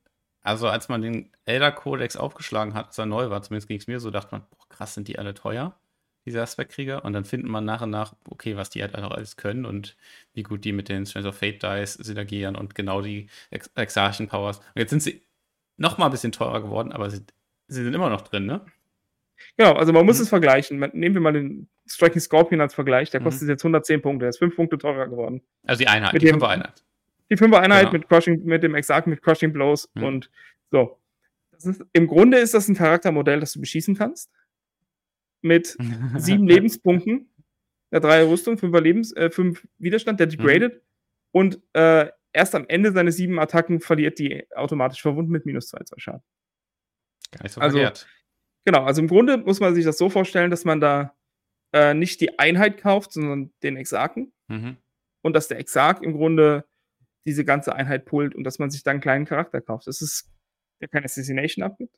[0.43, 3.87] also als man den Elder Codex aufgeschlagen hat, als er neu war, zumindest ging es
[3.87, 5.75] mir so, dachte man, boah, krass, sind die alle teuer
[6.25, 7.03] diese Aspektkrieger.
[7.03, 9.95] Und dann findet man nach und nach, okay, was die halt auch alles können und
[10.33, 14.27] wie gut die mit den Strength of Fate Dice synergieren und genau die Ex Exarchen
[14.27, 14.59] Powers.
[14.59, 15.21] Und jetzt sind sie
[15.77, 17.21] noch mal ein bisschen teurer geworden, aber sie,
[17.67, 18.61] sie sind immer noch drin, ne?
[19.57, 20.23] Genau, also man muss mhm.
[20.23, 20.79] es vergleichen.
[20.93, 23.09] Nehmen wir mal den Striking Scorpion als Vergleich.
[23.09, 23.25] Der mhm.
[23.25, 24.23] kostet jetzt 110 Punkte.
[24.23, 25.41] Der ist 5 Punkte teurer geworden.
[25.65, 26.82] Also die Einheit, mit die 5 Einheit.
[27.29, 27.93] Die 5 Einheit genau.
[27.93, 30.03] mit, Crushing, mit dem Exarch mit Crushing Blows mhm.
[30.03, 30.31] und
[30.71, 30.99] so.
[31.51, 34.31] Ist, Im Grunde ist das ein Charaktermodell, das du beschießen kannst
[35.41, 35.77] mit
[36.17, 37.29] sieben Lebenspunkten,
[37.91, 40.79] der drei Rüstung, fünfer Lebens, äh, fünf Widerstand, der degradet mhm.
[41.31, 45.83] und äh, erst am Ende seine sieben Attacken verliert die automatisch verwunden mit minus zwei,
[45.83, 46.23] zwei Schaden.
[47.31, 48.07] Gar nicht so also, verkehrt.
[48.65, 51.15] Genau, also im Grunde muss man sich das so vorstellen, dass man da
[51.73, 54.31] äh, nicht die Einheit kauft, sondern den Exarchen.
[54.47, 54.77] Mhm.
[55.21, 56.65] Und dass der Exarch im Grunde
[57.25, 59.87] diese ganze Einheit pullt und dass man sich dann einen kleinen Charakter kauft.
[59.87, 60.29] Das ist,
[60.81, 61.95] der keine Assassination abgibt.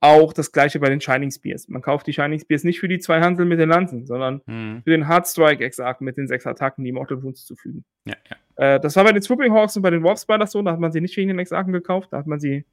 [0.00, 1.68] Auch das gleiche bei den Shining Spears.
[1.68, 4.82] Man kauft die Shining Spears nicht für die zwei Hansel mit den Lanzen, sondern mhm.
[4.82, 7.84] für den Hard Strike Exarch mit den sechs Attacken, die Mortal Wounds zufügen.
[8.04, 8.36] Ja, ja.
[8.56, 10.80] Äh, das war bei den Swooping Hawks und bei den Warp Spiders so, da hat
[10.80, 12.64] man sie nicht wegen den Exarchen gekauft, da hat man sie,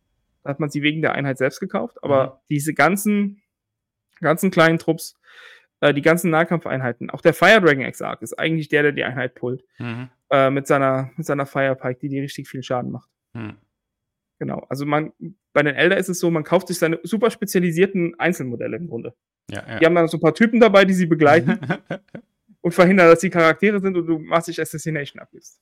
[0.43, 2.03] da hat man sie wegen der Einheit selbst gekauft.
[2.03, 2.31] Aber mhm.
[2.49, 3.43] diese ganzen,
[4.21, 5.15] ganzen kleinen Trupps,
[5.81, 9.35] äh, die ganzen Nahkampfeinheiten, auch der Fire Dragon Exarch ist eigentlich der, der die Einheit
[9.35, 9.63] pullt.
[9.77, 10.09] Mhm.
[10.31, 13.09] Äh, mit seiner, mit seiner Fire Pike, die die richtig viel Schaden macht.
[13.33, 13.57] Mhm.
[14.37, 14.65] Genau.
[14.69, 15.11] Also man,
[15.53, 19.15] bei den Elder ist es so, man kauft sich seine super spezialisierten Einzelmodelle im Grunde.
[19.49, 19.79] Ja, ja.
[19.79, 21.59] Die haben dann so ein paar Typen dabei, die sie begleiten
[22.61, 25.59] und verhindern, dass die Charaktere sind und du machst dich Assassination abgibst.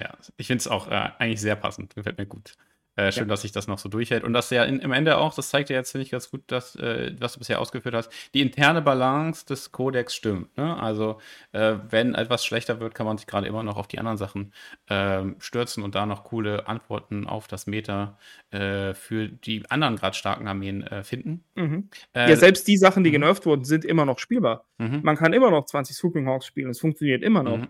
[0.00, 1.94] Ja, ich finde es auch äh, eigentlich sehr passend.
[1.94, 2.56] Gefällt mir gut.
[2.94, 3.28] Äh, schön, ja.
[3.28, 4.22] dass sich das noch so durchhält.
[4.22, 6.42] Und dass ja in, im Ende auch, das zeigt ja jetzt, finde ich, ganz gut,
[6.48, 10.54] dass, äh, was du bisher ausgeführt hast, die interne Balance des Codex stimmt.
[10.58, 10.78] Ne?
[10.78, 11.18] Also,
[11.52, 14.52] äh, wenn etwas schlechter wird, kann man sich gerade immer noch auf die anderen Sachen
[14.90, 18.18] ähm, stürzen und da noch coole Antworten auf das Meta
[18.50, 21.44] äh, für die anderen gerade starken Armeen äh, finden.
[21.54, 21.88] Mhm.
[22.14, 23.14] Äh, ja, selbst die Sachen, die mhm.
[23.14, 24.66] genervt wurden, sind immer noch spielbar.
[24.76, 25.00] Mhm.
[25.02, 26.68] Man kann immer noch 20 Swooping Hawks spielen.
[26.68, 27.56] Es funktioniert immer noch.
[27.56, 27.68] Mhm.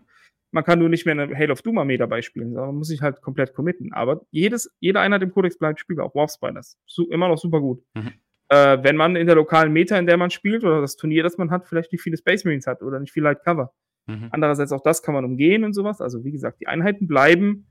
[0.52, 2.88] Man kann nur nicht mehr eine Hail of Doom Armee dabei spielen, sondern man muss
[2.88, 3.92] sich halt komplett committen.
[3.92, 6.78] Aber jedes, jeder Einheit im Kodex bleibt spielbar, auch Warp Spiders.
[6.86, 7.82] So, immer noch super gut.
[7.94, 8.12] Mhm.
[8.48, 11.38] Äh, wenn man in der lokalen Meta, in der man spielt, oder das Turnier, das
[11.38, 13.72] man hat, vielleicht nicht viele Space Marines hat oder nicht viel Light Cover.
[14.06, 14.28] Mhm.
[14.30, 16.00] Andererseits auch das kann man umgehen und sowas.
[16.02, 17.66] Also, wie gesagt, die Einheiten bleiben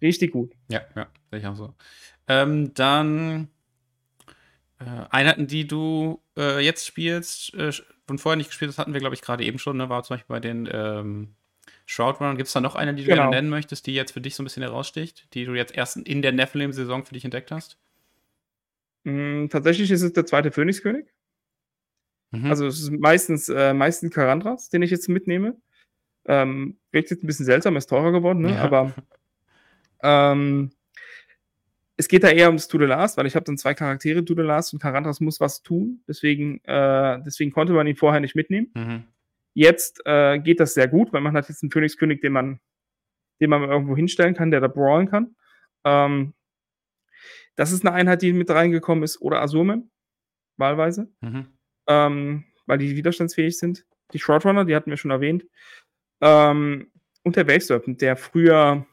[0.00, 0.52] richtig gut.
[0.68, 1.74] Ja, ja, sehe ich auch so.
[2.28, 3.48] Ähm, dann
[4.78, 7.72] äh, Einheiten, die du äh, jetzt spielst, äh,
[8.08, 9.88] und vorher nicht gespielt hast, hatten wir, glaube ich, gerade eben schon, ne?
[9.88, 11.34] War zum Beispiel bei den ähm,
[11.86, 12.36] Shroudrunner.
[12.36, 13.24] Gibt es da noch eine, die du genau.
[13.24, 15.96] gerne nennen möchtest, die jetzt für dich so ein bisschen heraussticht, die du jetzt erst
[15.96, 17.78] in der Nephilim-Saison für dich entdeckt hast?
[19.04, 21.06] Mm, tatsächlich ist es der zweite Phönixkönig.
[22.30, 22.46] Mhm.
[22.46, 25.56] Also es ist meistens, äh, meistens Karandras, den ich jetzt mitnehme.
[26.24, 28.52] Ähm, wirkt jetzt ein bisschen seltsam, ist teurer geworden, ne?
[28.52, 28.62] Ja.
[28.62, 28.94] aber
[30.02, 30.70] ähm,
[31.96, 34.34] es geht da eher ums To the Last, weil ich habe dann zwei Charaktere, To
[34.34, 36.02] the Last und Karandras muss was tun.
[36.08, 38.70] Deswegen, äh, deswegen konnte man ihn vorher nicht mitnehmen.
[38.74, 39.04] Mhm.
[39.54, 42.60] Jetzt äh, geht das sehr gut, weil man hat jetzt einen Königskönig, den man,
[43.40, 45.36] den man irgendwo hinstellen kann, der da brawlen kann.
[45.84, 46.34] Ähm,
[47.56, 49.90] das ist eine Einheit, die mit reingekommen ist, oder Azurmen,
[50.56, 51.46] wahlweise, mhm.
[51.86, 53.84] ähm, weil die widerstandsfähig sind.
[54.12, 55.44] Die Shroudrunner, die hatten wir schon erwähnt.
[56.20, 56.90] Ähm,
[57.24, 58.86] und der Wave Serpent, der früher,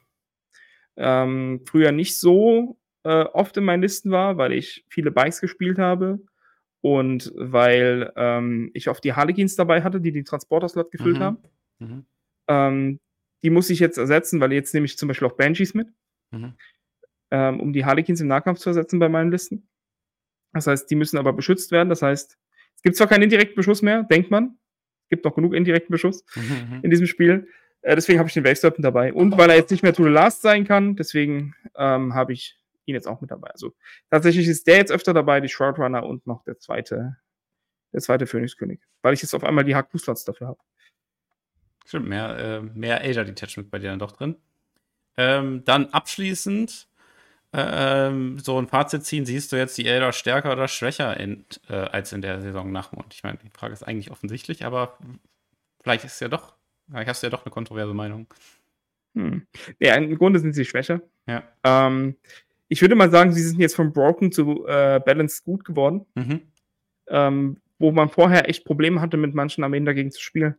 [0.98, 5.80] ähm, früher nicht so äh, oft in meinen Listen war, weil ich viele Bikes gespielt
[5.80, 6.20] habe
[6.82, 11.24] und weil ähm, ich oft die Harlequins dabei hatte, die den Transporter-Slot gefüllt mhm.
[11.24, 11.38] haben.
[11.80, 12.06] Mhm.
[12.48, 13.00] Ähm,
[13.44, 15.90] die muss ich jetzt ersetzen, weil jetzt nehme ich zum Beispiel auch Banshees mit,
[16.32, 16.54] mhm.
[17.32, 19.68] ähm, um die Harlequins im Nahkampf zu ersetzen bei meinen Listen.
[20.54, 21.90] Das heißt, die müssen aber beschützt werden.
[21.90, 22.38] Das heißt,
[22.76, 24.58] es gibt zwar keinen indirekten Beschuss mehr, denkt man.
[25.04, 26.80] Es gibt noch genug indirekten Beschuss mhm.
[26.82, 27.48] in diesem Spiel.
[27.82, 29.14] Äh, deswegen habe ich den Wave dabei.
[29.14, 32.59] Und weil er jetzt nicht mehr To the Last sein kann, deswegen ähm, habe ich
[32.90, 33.50] ihn jetzt auch mit dabei.
[33.52, 33.74] Also
[34.10, 37.18] tatsächlich ist der jetzt öfter dabei, die Shroudrunner und noch der zweite,
[37.94, 38.82] der zweite Phönixkönig.
[39.02, 40.60] Weil ich jetzt auf einmal die Hack-Slots dafür habe.
[41.86, 44.36] Stimmt, mehr, äh, mehr Asia Detachment bei dir dann doch drin.
[45.18, 46.88] Ähm, dann abschließend
[47.52, 51.74] ähm, so ein Fazit ziehen, siehst du jetzt die Elder stärker oder schwächer in, äh,
[51.74, 53.14] als in der Saison nach Mond?
[53.14, 54.98] Ich meine, die Frage ist eigentlich offensichtlich, aber
[55.82, 56.56] vielleicht ist ja doch,
[56.88, 58.28] vielleicht hast du ja doch eine kontroverse Meinung.
[59.16, 59.48] Hm.
[59.80, 61.02] Ja, im Grunde sind sie schwächer.
[61.26, 61.44] Ja.
[61.64, 62.18] Ähm,
[62.70, 66.06] ich würde mal sagen, sie sind jetzt von Broken zu äh, Balanced gut geworden.
[66.16, 66.42] Mhm.
[67.08, 70.56] Ähm, wo man vorher echt Probleme hatte, mit manchen Armeen dagegen zu spielen.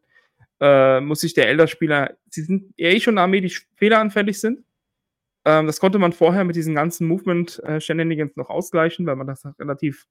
[0.58, 4.64] Äh, muss sich der Elder-Spieler, sie sind eher schon eine Armee, die fehleranfällig sind.
[5.44, 10.06] Ähm, das konnte man vorher mit diesen ganzen Movement-Shenanigans noch ausgleichen, weil man das relativ,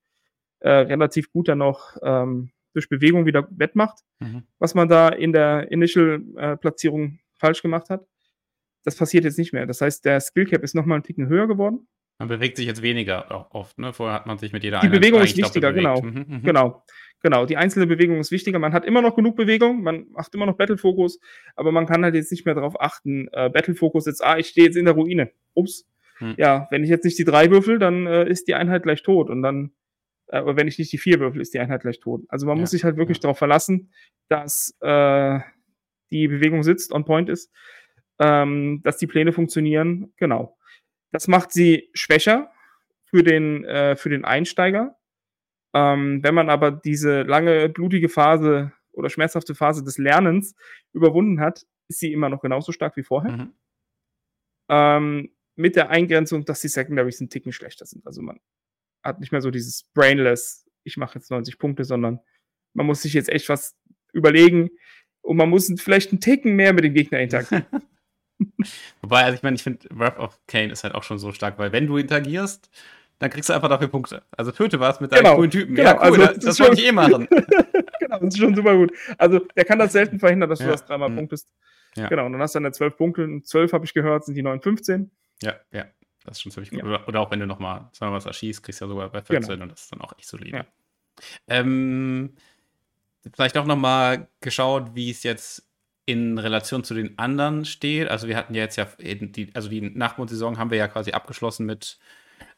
[0.59, 4.43] äh, relativ gut dann noch ähm, durch Bewegung wieder wettmacht, mhm.
[4.59, 8.05] was man da in der Initial-Platzierung äh, falsch gemacht hat.
[8.83, 9.65] Das passiert jetzt nicht mehr.
[9.65, 11.87] Das heißt, der Skill Cap ist nochmal einen Ticken höher geworden.
[12.19, 13.93] Man bewegt sich jetzt weniger oft, ne?
[13.93, 16.01] Vorher hat man sich mit jeder Die Einheit Bewegung ist wichtiger, genau.
[16.01, 16.83] Mhm, mhm, genau.
[17.21, 17.45] Genau.
[17.45, 18.59] Die einzelne Bewegung ist wichtiger.
[18.59, 21.19] Man hat immer noch genug Bewegung, man macht immer noch Battle-Fokus,
[21.55, 24.67] aber man kann halt jetzt nicht mehr darauf achten, äh, Battle-Fokus jetzt, ah, ich stehe
[24.67, 25.31] jetzt in der Ruine.
[25.53, 25.87] Ups.
[26.17, 26.35] Hm.
[26.37, 29.29] Ja, wenn ich jetzt nicht die drei würfel, dann äh, ist die Einheit gleich tot.
[29.29, 29.71] Und dann,
[30.27, 32.23] äh, aber wenn ich nicht die vier würfel, ist die Einheit gleich tot.
[32.27, 32.61] Also man ja.
[32.61, 33.21] muss sich halt wirklich ja.
[33.23, 33.91] darauf verlassen,
[34.27, 35.39] dass äh,
[36.11, 37.51] die Bewegung sitzt, on point ist,
[38.19, 40.13] ähm, dass die Pläne funktionieren.
[40.17, 40.58] Genau.
[41.12, 42.51] Das macht sie schwächer
[43.05, 44.97] für den, äh, für den Einsteiger.
[45.73, 50.55] Ähm, wenn man aber diese lange, blutige Phase oder schmerzhafte Phase des Lernens
[50.93, 53.32] überwunden hat, ist sie immer noch genauso stark wie vorher.
[53.32, 53.53] Mhm.
[54.69, 58.05] Ähm, mit der Eingrenzung, dass die Secondaries ein Ticken schlechter sind.
[58.05, 58.39] Also man
[59.03, 62.19] hat nicht mehr so dieses Brainless, ich mache jetzt 90 Punkte, sondern
[62.73, 63.77] man muss sich jetzt echt was
[64.13, 64.69] überlegen
[65.21, 67.65] und man muss vielleicht einen Ticken mehr mit dem Gegner interagieren.
[69.02, 71.58] Wobei, also ich meine, ich finde, Wrath of Kane ist halt auch schon so stark,
[71.58, 72.69] weil wenn du interagierst,
[73.19, 74.23] dann kriegst du einfach dafür Punkte.
[74.32, 75.75] Also töte was mit deinem genau, coolen Typen.
[75.75, 77.28] Genau, ja, cool, also, das, das wollte ich eh machen.
[77.99, 78.93] genau, das ist schon super gut.
[79.17, 80.65] Also der kann das selten verhindern, dass ja.
[80.65, 81.17] du das dreimal mhm.
[81.17, 81.49] punktest.
[81.95, 82.08] Ja.
[82.08, 83.23] Genau, und dann hast du dann 12 Punkte.
[83.23, 85.12] Und 12 habe ich gehört, sind die neuen 15.
[85.41, 85.86] Ja, ja.
[86.23, 86.84] Das ist schon ziemlich gut.
[86.84, 87.06] Ja.
[87.08, 89.63] Oder auch wenn du nochmal wir, was erschießt, kriegst du ja sogar bei 14 genau.
[89.63, 90.65] und das ist dann auch echt solide.
[91.47, 92.36] Ähm,
[93.34, 95.68] vielleicht auch nochmal geschaut, wie es jetzt
[96.09, 98.09] in Relation zu den anderen steht.
[98.09, 101.67] Also wir hatten ja jetzt ja, die, also die Nachmondsaison haben wir ja quasi abgeschlossen
[101.67, 101.99] mit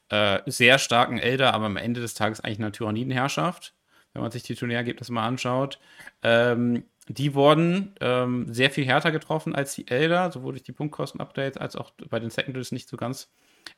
[0.09, 3.75] äh, sehr starken Elder, aber am Ende des Tages eigentlich eine Tyrannidenherrschaft,
[4.13, 5.79] wenn man sich die Turnierergebnisse mal anschaut.
[6.23, 11.57] Ähm, die wurden ähm, sehr viel härter getroffen als die Elder, sowohl durch die Punktkosten-Updates
[11.57, 13.33] als auch bei den Secondaries nicht so ganz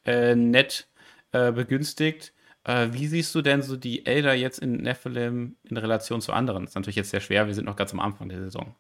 [0.06, 0.88] äh, nett
[1.32, 2.34] äh, begünstigt.
[2.64, 6.64] Äh, wie siehst du denn so die Elder jetzt in Nephilim in Relation zu anderen?
[6.64, 8.76] Das ist natürlich jetzt sehr schwer, wir sind noch ganz am Anfang der Saison.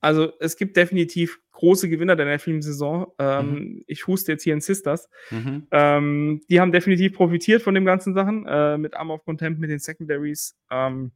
[0.00, 3.12] Also es gibt definitiv große Gewinner der Nephilim-Saison.
[3.18, 3.84] Ähm, mhm.
[3.86, 5.08] Ich huste jetzt hier in Sisters.
[5.30, 5.66] Mhm.
[5.70, 9.70] Ähm, die haben definitiv profitiert von den ganzen Sachen, äh, mit Arm of Contempt, mit
[9.70, 10.56] den Secondaries.
[10.70, 11.12] Ähm,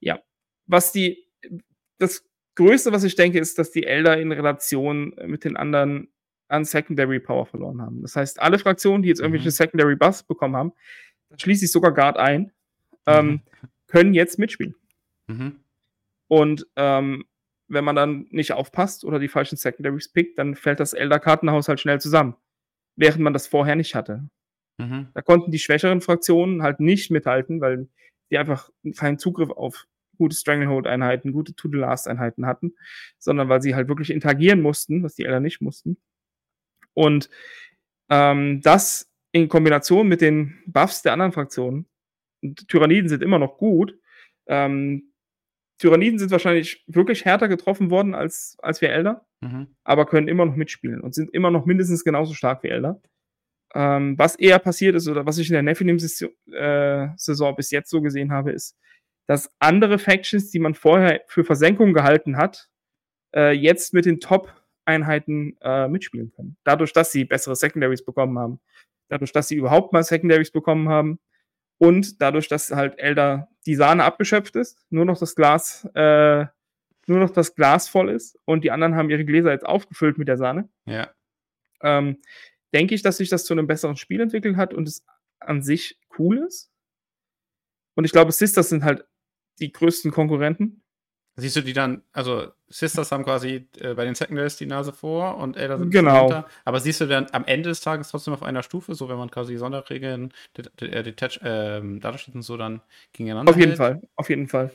[0.00, 0.20] ja,
[0.66, 1.28] was die,
[1.98, 6.08] das Größte, was ich denke, ist, dass die Elder in Relation mit den anderen
[6.48, 8.02] an Secondary Power verloren haben.
[8.02, 9.52] Das heißt, alle Fraktionen, die jetzt irgendwelche mhm.
[9.52, 10.72] Secondary Buffs bekommen haben,
[11.28, 12.52] da schließe ich sogar Guard ein,
[13.06, 13.40] ähm, mhm.
[13.88, 14.74] können jetzt mitspielen.
[15.26, 15.60] Mhm.
[16.28, 17.24] Und ähm,
[17.68, 21.80] wenn man dann nicht aufpasst oder die falschen Secondaries pickt, dann fällt das Elder-Kartenhaus halt
[21.80, 22.36] schnell zusammen.
[22.96, 24.28] Während man das vorher nicht hatte.
[24.78, 25.08] Mhm.
[25.14, 27.88] Da konnten die schwächeren Fraktionen halt nicht mithalten, weil
[28.30, 29.86] die einfach keinen Zugriff auf
[30.18, 32.74] gute Stranglehold-Einheiten, gute To-the-Last-Einheiten hatten,
[33.18, 35.98] sondern weil sie halt wirklich interagieren mussten, was die Elder nicht mussten.
[36.94, 37.28] Und
[38.08, 41.86] ähm, das in Kombination mit den Buffs der anderen Fraktionen,
[42.42, 43.98] und Tyranniden sind immer noch gut,
[44.46, 45.12] ähm,
[45.78, 49.76] Tyranniden sind wahrscheinlich wirklich härter getroffen worden als, als wir Elder, mhm.
[49.84, 53.00] aber können immer noch mitspielen und sind immer noch mindestens genauso stark wie Elder.
[53.74, 58.00] Ähm, was eher passiert ist oder was ich in der Nephilim-Saison äh, bis jetzt so
[58.00, 58.78] gesehen habe, ist,
[59.26, 62.70] dass andere Factions, die man vorher für Versenkung gehalten hat,
[63.34, 66.56] äh, jetzt mit den Top-Einheiten äh, mitspielen können.
[66.64, 68.60] Dadurch, dass sie bessere Secondaries bekommen haben.
[69.08, 71.18] Dadurch, dass sie überhaupt mal Secondaries bekommen haben.
[71.78, 76.46] Und dadurch, dass halt Elder die Sahne abgeschöpft ist, nur noch das Glas, äh,
[77.06, 80.28] nur noch das Glas voll ist und die anderen haben ihre Gläser jetzt aufgefüllt mit
[80.28, 80.68] der Sahne.
[80.86, 81.10] Ja.
[81.82, 82.18] Ähm,
[82.72, 85.04] denke ich, dass sich das zu einem besseren Spiel entwickelt hat und es
[85.40, 86.70] an sich cool ist.
[87.94, 89.04] Und ich glaube, Sisters sind halt
[89.58, 90.82] die größten Konkurrenten.
[91.38, 95.36] Siehst du die dann, also Sisters haben quasi äh, bei den Secondaries die Nase vor
[95.36, 96.28] und Elder sind genau.
[96.28, 96.48] dahinter.
[96.64, 99.30] Aber siehst du dann am Ende des Tages trotzdem auf einer Stufe, so wenn man
[99.30, 102.80] quasi Sonderregeln, Detach, äh, Datenschnitt und so dann
[103.12, 103.78] gegeneinander Auf jeden hält?
[103.78, 104.70] Fall, auf jeden Fall.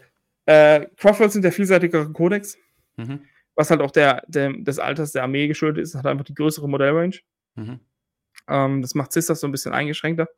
[0.46, 2.56] Äh, Crosswords sind der vielseitigere Kodex,
[2.96, 3.22] mhm.
[3.56, 6.70] was halt auch der, der, des Alters der Armee geschuldet ist, hat einfach die größere
[6.70, 7.22] Modellrange.
[7.56, 7.80] Mhm.
[8.48, 10.30] Ähm, das macht Sisters so ein bisschen eingeschränkter.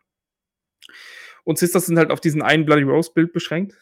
[1.43, 3.75] Und Sisters sind halt auf diesen einen Bloody Rose Bild beschränkt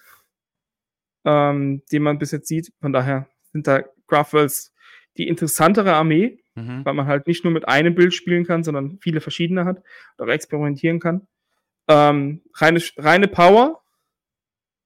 [1.25, 2.73] ähm, den man bis jetzt sieht.
[2.81, 4.73] Von daher sind da Craftwells
[5.17, 6.85] die interessantere Armee, mhm.
[6.85, 9.83] weil man halt nicht nur mit einem Bild spielen kann, sondern viele verschiedene hat
[10.17, 11.27] und auch experimentieren kann.
[11.87, 13.81] Ähm, reine, reine Power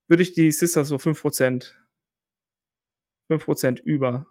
[0.07, 1.73] würde ich die Sister so 5%,
[3.29, 4.27] 5% über,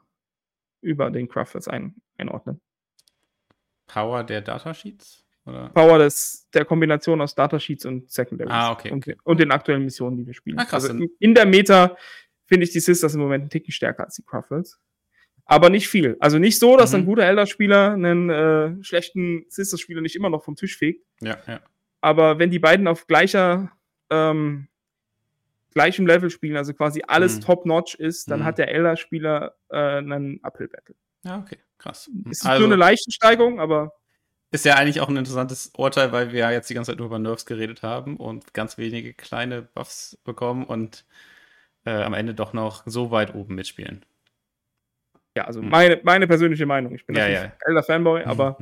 [0.81, 2.61] über den Craftwells ein, einordnen.
[3.87, 5.24] Power der Datasheets?
[5.47, 5.69] Oder?
[5.71, 8.53] Power des, der Kombination aus Datasheets und Secondaries.
[8.53, 8.91] Ah, okay.
[8.91, 10.59] Und, und, den aktuellen Missionen, die wir spielen.
[10.59, 10.89] Ah, krass.
[10.89, 11.97] Also in, in der Meta
[12.47, 14.81] finde ich die Sisters im Moment einen Ticken stärker als die Cruffles.
[15.47, 16.17] Aber nicht viel.
[16.21, 17.01] Also nicht so, dass mhm.
[17.01, 21.05] ein guter Elder-Spieler einen äh, schlechten Sisters-Spieler nicht immer noch vom Tisch fegt.
[21.21, 21.61] Ja, ja.
[22.01, 23.73] Aber wenn die beiden auf gleicher,
[24.11, 24.69] ähm,
[25.73, 27.41] gleichem Level spielen, also quasi alles mhm.
[27.43, 28.45] top-notch ist, dann mhm.
[28.45, 30.95] hat der Elder-Spieler äh, einen Uphill-Battle.
[31.25, 32.11] Ja, okay, krass.
[32.31, 33.93] Ist also, nur eine leichte Steigung, aber.
[34.55, 37.09] Ist ja eigentlich auch ein interessantes Urteil, weil wir ja jetzt die ganze Zeit nur
[37.09, 41.05] über Nerfs geredet haben und ganz wenige kleine Buffs bekommen und
[41.85, 44.05] äh, am Ende doch noch so weit oben mitspielen.
[45.37, 45.71] Ja, also hm.
[45.71, 46.95] meine, meine persönliche Meinung.
[46.95, 47.53] Ich bin ja, ja.
[47.67, 48.57] älter Fanboy, aber.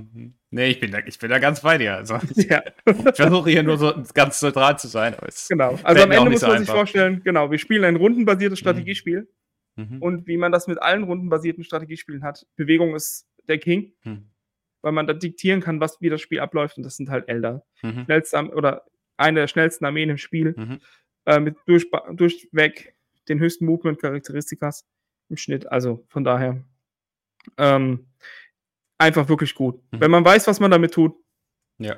[0.49, 1.97] Nee, ich bin da, ich bin da ganz bei dir.
[1.97, 2.63] Also, ja.
[2.87, 5.15] ich versuche hier nur so ganz neutral zu sein.
[5.51, 5.79] genau.
[5.83, 8.63] Also am Ende muss man so sich vorstellen, genau, wir spielen ein rundenbasiertes mhm.
[8.63, 9.29] Strategiespiel.
[9.77, 10.01] Mhm.
[10.01, 13.93] Und wie man das mit allen rundenbasierten Strategiespielen hat, Bewegung ist der King.
[14.05, 14.32] Mhm.
[14.83, 16.77] Weil man da diktieren kann, was wie das Spiel abläuft.
[16.77, 17.65] Und das sind halt Elder.
[17.83, 18.05] Mhm.
[18.05, 18.85] Schnellste, oder
[19.17, 20.55] eine der schnellsten Armeen im Spiel.
[20.57, 20.81] Mhm.
[21.25, 22.95] Äh, mit durch, durchweg
[23.29, 24.87] den höchsten Movement-Charakteristikas
[25.29, 25.71] im Schnitt.
[25.71, 26.63] Also von daher
[27.59, 28.07] ähm,
[28.99, 29.81] einfach wirklich gut.
[29.93, 30.01] Mhm.
[30.01, 31.15] Wenn man weiß, was man damit tut.
[31.79, 31.97] Ja.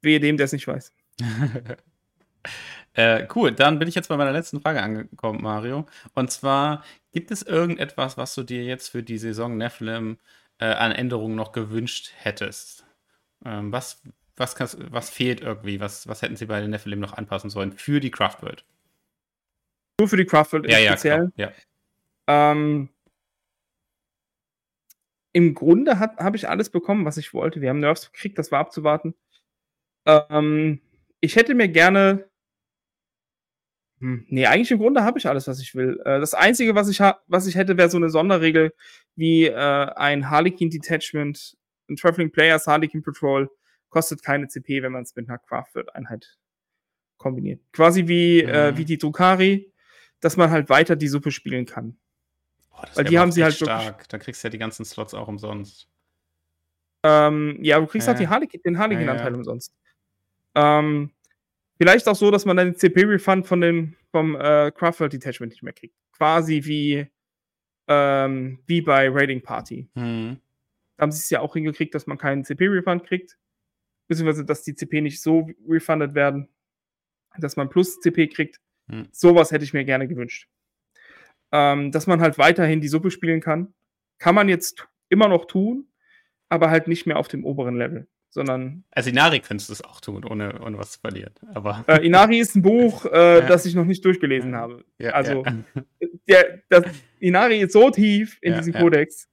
[0.00, 0.92] Wehe dem, der es nicht weiß.
[2.94, 5.86] äh, cool, dann bin ich jetzt bei meiner letzten Frage angekommen, Mario.
[6.14, 10.18] Und zwar, gibt es irgendetwas, was du dir jetzt für die Saison Nephilim
[10.62, 12.86] äh, an Änderungen noch gewünscht hättest?
[13.44, 14.02] Ähm, was,
[14.36, 15.80] was, was fehlt irgendwie?
[15.80, 18.64] Was, was hätten sie bei den Nephilim noch anpassen sollen für die Craftworld?
[20.00, 21.32] Nur für die Craftworld ja, speziell?
[21.36, 21.52] Ja,
[22.28, 22.88] ähm,
[25.32, 27.60] Im Grunde habe ich alles bekommen, was ich wollte.
[27.60, 29.14] Wir haben Nerfs gekriegt, das war abzuwarten.
[30.06, 30.80] Ähm,
[31.20, 32.28] ich hätte mir gerne.
[34.02, 36.00] Hm, nee, eigentlich im Grunde habe ich alles, was ich will.
[36.04, 38.74] Äh, das Einzige, was ich, was ich hätte, wäre so eine Sonderregel
[39.14, 41.56] wie äh, ein Harlequin Detachment,
[41.88, 43.48] ein Traveling Players Harlequin Patrol
[43.90, 46.36] kostet keine CP, wenn man es mit einer Craftworld-Einheit
[47.16, 47.60] kombiniert.
[47.72, 48.48] Quasi wie, mhm.
[48.48, 49.72] äh, wie die Drukari,
[50.18, 51.96] dass man halt weiter die Suppe spielen kann.
[52.72, 53.86] Oh, Weil die haben sie halt stark.
[53.86, 55.86] Wirklich, da kriegst du ja die ganzen Slots auch umsonst.
[57.04, 58.28] Ähm, ja, du kriegst halt ja.
[58.28, 59.36] halt die Harlequin, den Harlequin-Anteil ja, ja.
[59.36, 59.72] umsonst.
[60.56, 61.12] Ähm,
[61.82, 65.62] vielleicht auch so, dass man dann den CP-Refund von den, vom äh, Craftworld Detachment nicht
[65.62, 65.94] mehr kriegt.
[66.12, 67.06] Quasi wie,
[67.88, 69.88] ähm, wie bei Raiding Party.
[69.94, 70.38] Mhm.
[70.96, 73.36] Da haben sie es ja auch hingekriegt, dass man keinen CP-Refund kriegt.
[74.08, 76.48] Beziehungsweise, dass die CP nicht so refundet werden,
[77.38, 78.60] dass man plus CP kriegt.
[78.86, 79.08] Mhm.
[79.10, 80.48] Sowas hätte ich mir gerne gewünscht
[81.52, 83.72] ähm, dass man halt weiterhin die Suppe spielen kann.
[84.18, 85.86] Kann man jetzt immer noch tun,
[86.48, 88.84] aber halt nicht mehr auf dem oberen Level, sondern.
[88.90, 91.34] Also Inari könntest du es auch tun, ohne, ohne was zu verlieren.
[91.54, 93.40] Aber äh, Inari ist ein Buch, äh, ja.
[93.42, 94.84] das ich noch nicht durchgelesen habe.
[94.98, 95.64] Ja, also ja.
[96.28, 96.84] Der, das,
[97.18, 99.28] Inari ist so tief in diesem Kodex.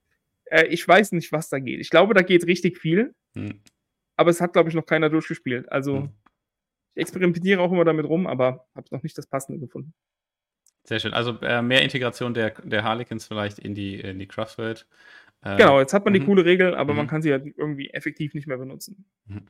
[0.46, 1.80] Äh, ich weiß nicht, was da geht.
[1.80, 3.14] Ich glaube, da geht richtig viel.
[3.36, 3.62] Hm.
[4.16, 5.72] Aber es hat, glaube ich, noch keiner durchgespielt.
[5.72, 6.10] Also hm.
[6.96, 9.94] ich experimentiere auch immer damit rum, aber habe noch nicht das Passende gefunden.
[10.84, 11.14] Sehr schön.
[11.14, 14.88] Also äh, mehr Integration der, der Harlequins vielleicht in die, in die Craftworld.
[15.42, 16.26] Äh, genau, jetzt hat man die mhm.
[16.26, 17.10] coole Regel, aber man mhm.
[17.10, 19.06] kann sie halt irgendwie effektiv nicht mehr benutzen.
[19.26, 19.46] Mhm.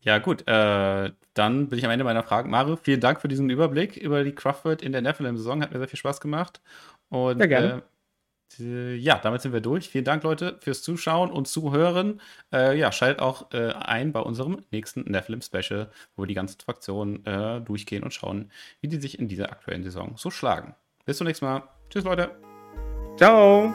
[0.00, 0.46] Ja, gut.
[0.46, 2.50] Äh, dann bin ich am Ende meiner Fragen.
[2.50, 5.62] Mario, vielen Dank für diesen Überblick über die Craftworld in der Nephilim-Saison.
[5.62, 6.60] Hat mir sehr viel Spaß gemacht.
[7.08, 7.82] Und, ja, gerne.
[8.58, 9.88] Äh, ja, damit sind wir durch.
[9.88, 12.20] Vielen Dank, Leute, fürs Zuschauen und Zuhören.
[12.52, 17.24] Äh, ja, schaltet auch äh, ein bei unserem nächsten Nephilim-Special, wo wir die ganzen Fraktionen
[17.26, 18.50] äh, durchgehen und schauen,
[18.80, 20.74] wie die sich in dieser aktuellen Saison so schlagen.
[21.04, 21.64] Bis zum nächsten Mal.
[21.90, 22.30] Tschüss, Leute.
[23.16, 23.74] Ciao.